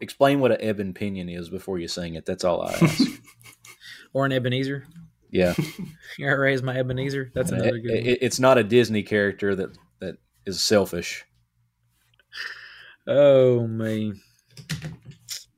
[0.00, 2.26] Explain what an ebon pinion is before you sing it.
[2.26, 3.02] That's all I ask.
[4.12, 4.86] or an Ebenezer.
[5.30, 5.54] yeah,
[6.20, 7.32] I raise my Ebenezer.
[7.34, 7.90] That's another It- good.
[7.94, 8.06] one.
[8.06, 11.24] it- it's not a Disney character that that is selfish.
[13.06, 14.20] Oh man.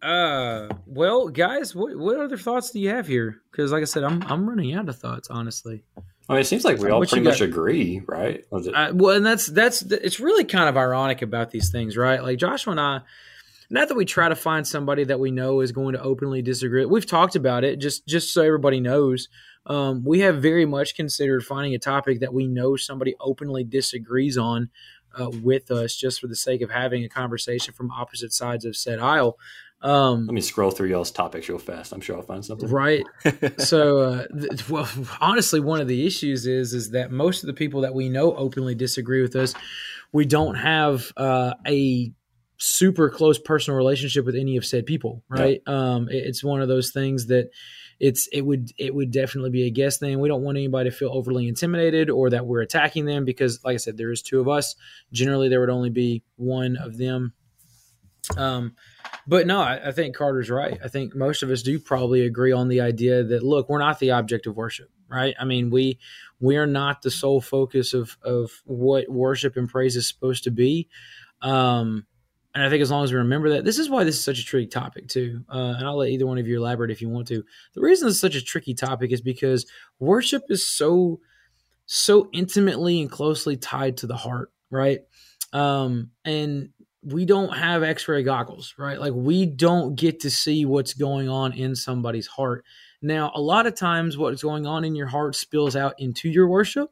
[0.00, 3.40] Uh, well, guys, what what other thoughts do you have here?
[3.50, 5.82] Because, like I said, I'm I'm running out of thoughts, honestly.
[6.28, 8.44] I mean, it seems like we all What pretty much agree, right?
[8.52, 8.74] It?
[8.74, 12.22] Uh, well, and that's that's it's really kind of ironic about these things, right?
[12.22, 13.00] Like Joshua and I,
[13.70, 16.84] not that we try to find somebody that we know is going to openly disagree.
[16.84, 19.28] We've talked about it, just just so everybody knows.
[19.66, 24.38] Um, we have very much considered finding a topic that we know somebody openly disagrees
[24.38, 24.70] on
[25.18, 28.76] uh, with us, just for the sake of having a conversation from opposite sides of
[28.76, 29.38] said aisle.
[29.80, 31.92] Um, Let me scroll through y'all's topics real fast.
[31.92, 32.68] I'm sure I'll find something.
[32.68, 33.04] right.
[33.58, 34.88] So uh, th- well
[35.20, 38.34] honestly one of the issues is is that most of the people that we know
[38.34, 39.54] openly disagree with us.
[40.12, 42.12] We don't have uh, a
[42.56, 45.60] super close personal relationship with any of said people right?
[45.68, 47.50] Um it- it's one of those things that
[48.00, 50.18] it's it would it would definitely be a guess thing.
[50.18, 53.74] We don't want anybody to feel overly intimidated or that we're attacking them because like
[53.74, 54.74] i said there is two of us.
[55.12, 57.32] Generally there would only be one of them.
[58.36, 58.74] Um
[59.28, 60.78] but no, I, I think Carter's right.
[60.82, 63.98] I think most of us do probably agree on the idea that look, we're not
[63.98, 65.34] the object of worship, right?
[65.38, 65.98] I mean, we
[66.40, 70.50] we are not the sole focus of of what worship and praise is supposed to
[70.50, 70.88] be.
[71.42, 72.06] Um,
[72.54, 74.40] and I think as long as we remember that, this is why this is such
[74.40, 75.44] a tricky topic too.
[75.52, 77.44] Uh, and I'll let either one of you elaborate if you want to.
[77.74, 79.66] The reason it's such a tricky topic is because
[79.98, 81.20] worship is so
[81.84, 85.00] so intimately and closely tied to the heart, right?
[85.52, 86.70] Um, and
[87.12, 89.00] we don't have x-ray goggles right?
[89.00, 92.64] Like we don't get to see what's going on in somebody's heart.
[93.00, 96.48] Now a lot of times what's going on in your heart spills out into your
[96.48, 96.90] worship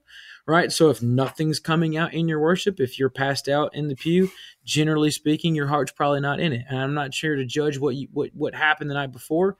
[0.49, 0.71] right?
[0.71, 4.31] So if nothing's coming out in your worship if you're passed out in the pew
[4.65, 6.65] generally speaking your heart's probably not in it.
[6.69, 9.57] And i'm not sure to judge what you what what happened the night before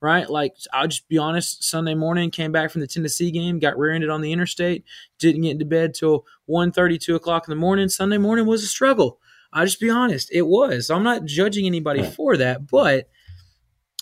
[0.00, 0.28] right?
[0.30, 4.10] Like i'll just be honest sunday morning came back from the tennessee game got rear-ended
[4.10, 4.84] on the interstate
[5.18, 7.88] didn't get into bed till 1 2 o'clock in the morning.
[7.88, 9.20] Sunday morning was a struggle
[9.52, 10.90] I'll just be honest, it was.
[10.90, 13.08] I'm not judging anybody for that, but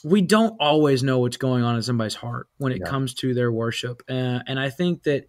[0.05, 2.87] we don't always know what's going on in somebody's heart when it Yeah.
[2.87, 4.03] comes to their worship.
[4.09, 5.27] Uh, and I think that,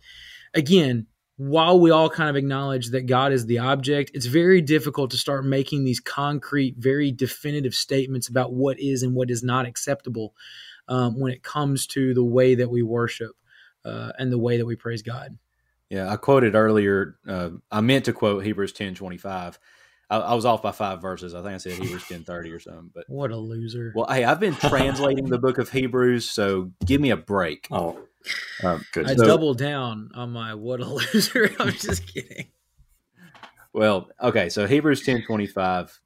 [0.54, 1.08] again,
[1.38, 5.18] while we all kind of acknowledge that God is the object, it's very difficult to
[5.18, 10.36] start making these concrete, very definitive statements about what is and what is not acceptable
[10.90, 13.32] um, when it comes to the way that we worship
[13.86, 15.38] uh, and the way that we praise God.
[15.90, 17.16] Yeah, I quoted earlier.
[17.28, 19.58] Uh, I meant to quote Hebrews ten twenty five.
[20.10, 21.34] I, I was off by five verses.
[21.36, 22.90] I think I said Hebrews ten thirty or something.
[22.94, 23.92] But What a loser.
[23.96, 27.68] well, hey, I've been translating the book of Hebrews, so give me a break.
[27.72, 28.00] Oh,
[28.64, 29.08] Um, good.
[29.08, 31.52] I so- doubled down on my what a loser.
[31.60, 32.48] I'm just kidding.
[33.74, 36.00] Well, okay, so Hebrews ten twenty five,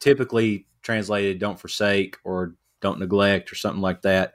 [0.00, 4.34] typically translated "don't forsake" or "don't neglect" or something like that.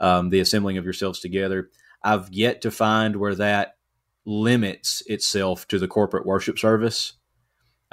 [0.00, 1.70] Um, the assembling of yourselves together.
[2.02, 3.76] I've yet to find where that
[4.26, 7.12] limits itself to the corporate worship service.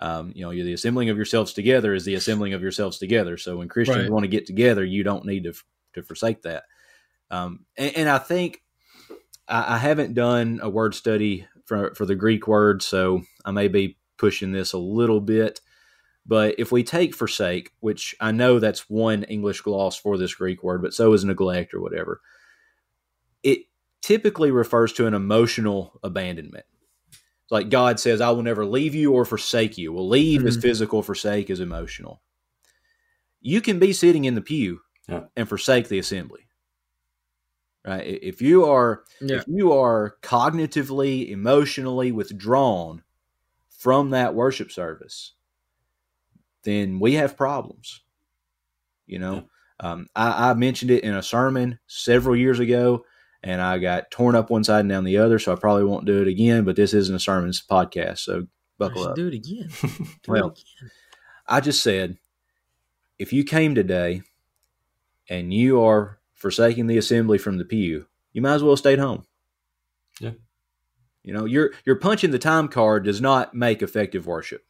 [0.02, 3.38] Um, you know, the assembling of yourselves together is the assembling of yourselves together.
[3.38, 4.12] So when Christians Right.
[4.12, 5.54] want to get together, you don't need to
[5.94, 6.64] to forsake that.
[7.32, 8.62] Um, and, and I think
[9.48, 13.68] I, I haven't done a word study for for the Greek word, so I may
[13.68, 15.62] be pushing this a little bit.
[16.26, 20.64] But if we take forsake, which I know that's one English gloss for this Greek
[20.64, 22.22] word, but so is neglect or whatever,
[23.44, 23.62] it
[24.02, 26.66] typically refers to an emotional abandonment.
[27.52, 29.92] Like God says, I will never leave you or forsake you.
[29.92, 30.62] Well, leave is Mhm.
[30.62, 32.22] physical, forsake is emotional.
[33.42, 35.26] You can be sitting in the pew Yeah.
[35.36, 36.48] and forsake the assembly.
[37.86, 38.06] Right?
[38.22, 39.38] If you are Yeah.
[39.38, 43.04] if you are cognitively, emotionally withdrawn
[43.70, 45.34] from that worship service,
[46.64, 48.02] then we have problems.
[49.08, 49.50] You know,
[49.80, 53.04] um, I, I mentioned it in a sermon several years ago,
[53.44, 56.06] and I got torn up one side and down the other, so I probably won't
[56.06, 56.64] do it again.
[56.64, 59.16] But this isn't a sermons podcast, so buckle up.
[59.16, 59.70] do it again.
[59.82, 60.92] Do Well, it again.
[61.48, 62.18] I just said,
[63.20, 64.22] if you came today
[65.30, 69.00] and you are forsaking the assembly from the pew, you might as well stay stayed
[69.00, 69.26] home.
[70.20, 70.32] Yeah.
[71.24, 74.64] You know, your your punching the time card does not make effective worship.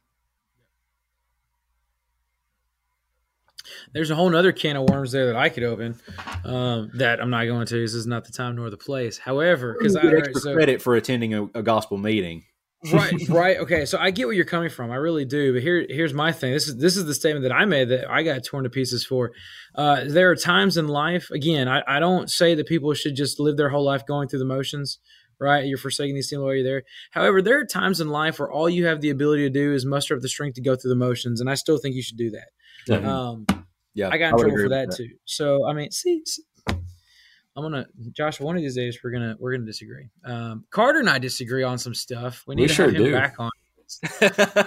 [3.94, 6.00] There's a whole other can of worms there that I could open.
[6.44, 7.74] Um, that I'm not going to.
[7.80, 9.18] This is not the time nor the place.
[9.18, 12.44] However, because I extra so- credit for attending a, a gospel meeting.
[12.92, 15.86] right right okay so i get where you're coming from i really do but here
[15.88, 18.42] here's my thing this is this is the statement that i made that i got
[18.42, 19.30] torn to pieces for
[19.76, 23.38] uh, there are times in life again I, I don't say that people should just
[23.38, 24.98] live their whole life going through the motions
[25.38, 26.82] right you're forsaking these things while you're there
[27.12, 29.86] however there are times in life where all you have the ability to do is
[29.86, 32.18] muster up the strength to go through the motions and i still think you should
[32.18, 32.48] do that
[32.88, 32.96] Yeah.
[33.28, 33.46] um,
[33.94, 35.08] Yeah, I got in would trouble for with that, too.
[35.24, 37.86] So I mean, see, see, I'm gonna
[38.16, 38.40] Josh.
[38.40, 40.08] One of these days, we're gonna we're gonna disagree.
[40.24, 42.44] Um, Carter and I disagree on some stuff.
[42.46, 43.12] We need We to sure have him do.
[43.12, 43.50] back on.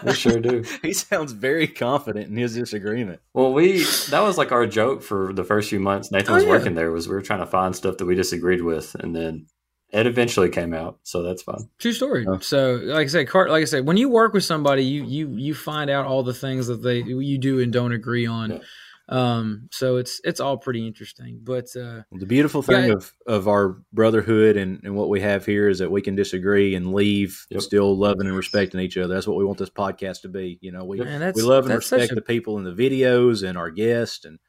[0.03, 0.63] We sure do.
[0.83, 3.21] he sounds very confident in his disagreement.
[3.33, 6.11] Well, we that was like our joke for the first few months.
[6.11, 6.49] Nathan Oh, was yeah.
[6.51, 6.91] working there.
[6.91, 9.47] Was we were trying to find stuff that we disagreed with, and then
[9.91, 10.99] it eventually came out.
[11.01, 11.67] So that's fine.
[11.79, 12.25] True story.
[12.27, 12.37] Oh.
[12.37, 13.49] So, like I said, Carter.
[13.49, 16.33] Like I said, when you work with somebody, you you you find out all the
[16.35, 18.51] things that they you do and don't agree on.
[18.51, 18.59] Yeah.
[19.07, 21.39] Um, so it's it's all pretty interesting.
[21.43, 22.93] But uh, The beautiful thing Yeah.
[22.93, 26.73] of, of our brotherhood and, and what we have here is that we can disagree
[26.73, 27.61] and leave Yep.
[27.61, 29.13] still loving and respecting each other.
[29.13, 30.57] That's what we want this podcast to be.
[30.61, 33.57] You know, we man, we love and respect a- the people in the videos and
[33.57, 34.39] our guests and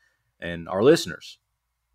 [0.41, 1.39] and our listeners.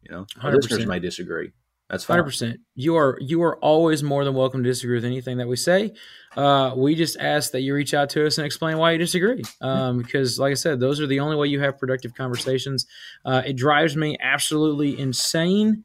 [0.03, 0.55] You know, our 100%.
[0.55, 1.51] listeners may disagree.
[1.91, 2.15] That's fine.
[2.15, 2.59] Hundred percent.
[2.73, 5.91] You are you are always more than welcome to disagree with anything that we say.
[6.37, 9.43] Uh, we just ask that you reach out to us and explain why you disagree.
[9.59, 12.85] Um, because, like I said, those are the only way you have productive conversations.
[13.25, 15.83] Uh, it drives me absolutely insane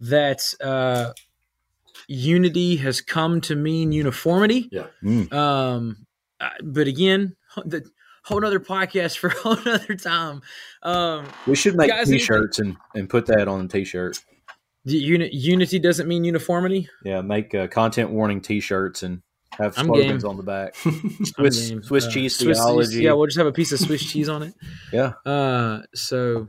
[0.00, 1.12] that uh,
[2.08, 4.70] unity has come to mean uniformity.
[4.72, 4.86] Yeah.
[5.04, 5.30] Mm.
[5.34, 6.06] Um,
[6.40, 7.36] uh, but again,
[7.66, 7.84] the
[8.24, 10.40] whole other podcast for a whole other time.
[10.82, 14.18] Um, We should make Guys, T-shirts and, and put that on a T-shirt.
[14.84, 16.88] The uni- unity doesn't mean uniformity.
[17.04, 19.22] Yeah, make uh, content warning T-shirts and
[19.58, 20.30] have I'm slogans game.
[20.30, 20.74] on the back.
[20.84, 21.82] I'm Swiss game.
[21.82, 23.02] Swiss Uh, cheese Swiss theology.
[23.02, 24.54] Yeah, we'll just have a piece of Swiss cheese on it.
[24.92, 25.12] Yeah.
[25.24, 26.48] Uh, so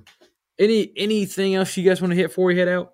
[0.60, 2.92] any anything else you guys want to hit before we head out?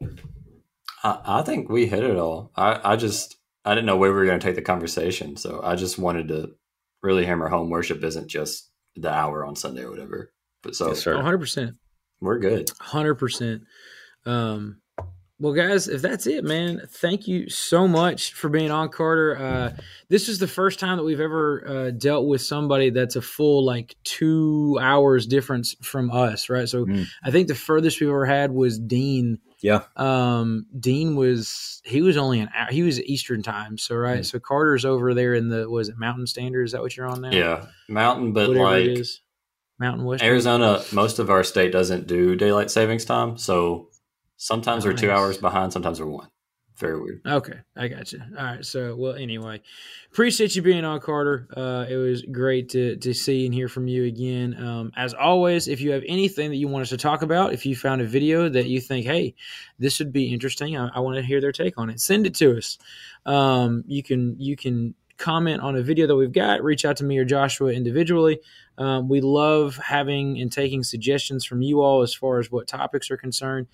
[1.03, 2.51] I, I think we hit it all.
[2.55, 5.61] I, I just I didn't know where we were going to take the conversation, so
[5.63, 6.51] I just wanted to
[7.01, 10.31] really hammer home worship isn't just the hour on Sunday or whatever.
[10.63, 11.75] But so Yes, 100 percent,
[12.19, 12.69] we're good.
[12.79, 13.63] hundred percent.
[14.25, 14.81] Um,
[15.39, 19.37] well, guys, if that's it, man, thank you so much for being on, Carter.
[19.37, 19.71] Uh,
[20.09, 23.63] this is the first time that we've ever uh, dealt with somebody that's a full
[23.65, 26.67] like two hours difference from us, right?
[26.67, 27.05] So Mm.
[27.23, 29.39] I think the furthest we've ever had was Dean.
[29.61, 29.83] Yeah.
[29.95, 32.67] Um, Dean was he was only an hour.
[32.71, 34.21] He was Eastern time, so right.
[34.21, 34.25] Mm.
[34.25, 36.63] So Carter's over there in the was it Mountain Standard?
[36.63, 37.31] Is that what you're on now?
[37.31, 39.21] Yeah, mountain, but whatever like it is.
[39.79, 40.23] Mountain West.
[40.23, 43.89] Arizona, most of our state doesn't do daylight savings time, so
[44.39, 46.29] sometimes we're two hours behind, sometimes we're one.
[46.77, 47.21] Very weird.
[47.27, 48.21] Okay, I got you.
[48.37, 48.65] All right.
[48.65, 49.61] So, well, anyway,
[50.13, 51.45] appreciate you being on, Carter.
[51.55, 54.55] Uh, it was great to to see and hear from you again.
[54.57, 57.65] Um, as always, if you have anything that you want us to talk about, if
[57.65, 59.35] you found a video that you think, hey,
[59.77, 61.99] this would be interesting, I, I want to hear their take on it.
[61.99, 62.77] Send it to us.
[63.25, 66.63] Um, you can you can comment on a video that we've got.
[66.63, 68.39] Reach out to me or Joshua individually.
[68.77, 73.11] Um, we love having and taking suggestions from you all as far as what topics
[73.11, 73.67] are concerned.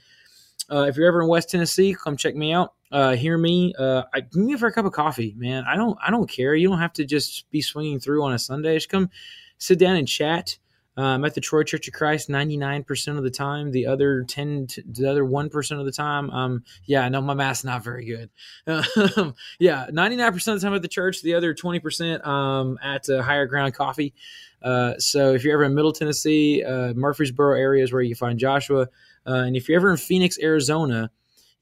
[0.72, 2.74] Uh, if you're ever in West Tennessee, come check me out.
[2.92, 3.74] Uh, hear me.
[3.78, 5.64] Uh, I, me for a cup of coffee, man.
[5.68, 5.98] I don't.
[6.06, 6.56] I don't care.
[6.56, 8.76] You don't have to just be swinging through on a Sunday.
[8.76, 9.10] Just come,
[9.58, 10.58] sit down and chat.
[10.98, 13.72] Uh, I'm at the Troy Church of Christ 99% of the time.
[13.72, 17.66] The other 10, t- the other 1% of the time, um, yeah, no, my math's
[17.66, 18.30] not very good.
[19.18, 21.22] Um, yeah, 99% of the time at the church.
[21.22, 24.14] The other 20% um, at uh, Higher Ground Coffee.
[24.62, 28.88] Uh, so if you're ever in Middle Tennessee, Murfreesboro area is where you find Joshua.
[29.26, 31.12] Uh, and if you're ever in Phoenix, Arizona,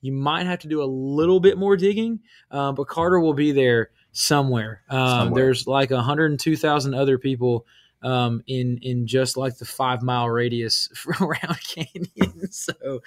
[0.02, 2.20] you might have to do a little bit more digging,
[2.52, 4.82] uh, but Carter will be there somewhere.
[4.90, 5.44] Um, Somewhere.
[5.44, 7.66] There's like 102,000 other people
[8.04, 10.90] um, in in just like the five mile radius
[11.22, 12.48] around Canyon.
[12.52, 13.02] So,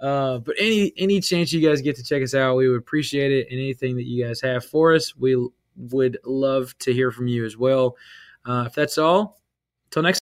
[0.00, 3.32] uh, but any any chance you guys get to check us out, we would appreciate
[3.32, 3.48] it.
[3.50, 7.44] And anything that you guys have for us, we would love to hear from you
[7.44, 7.96] as well.
[8.44, 9.40] Uh, if that's all,
[9.90, 10.23] till next.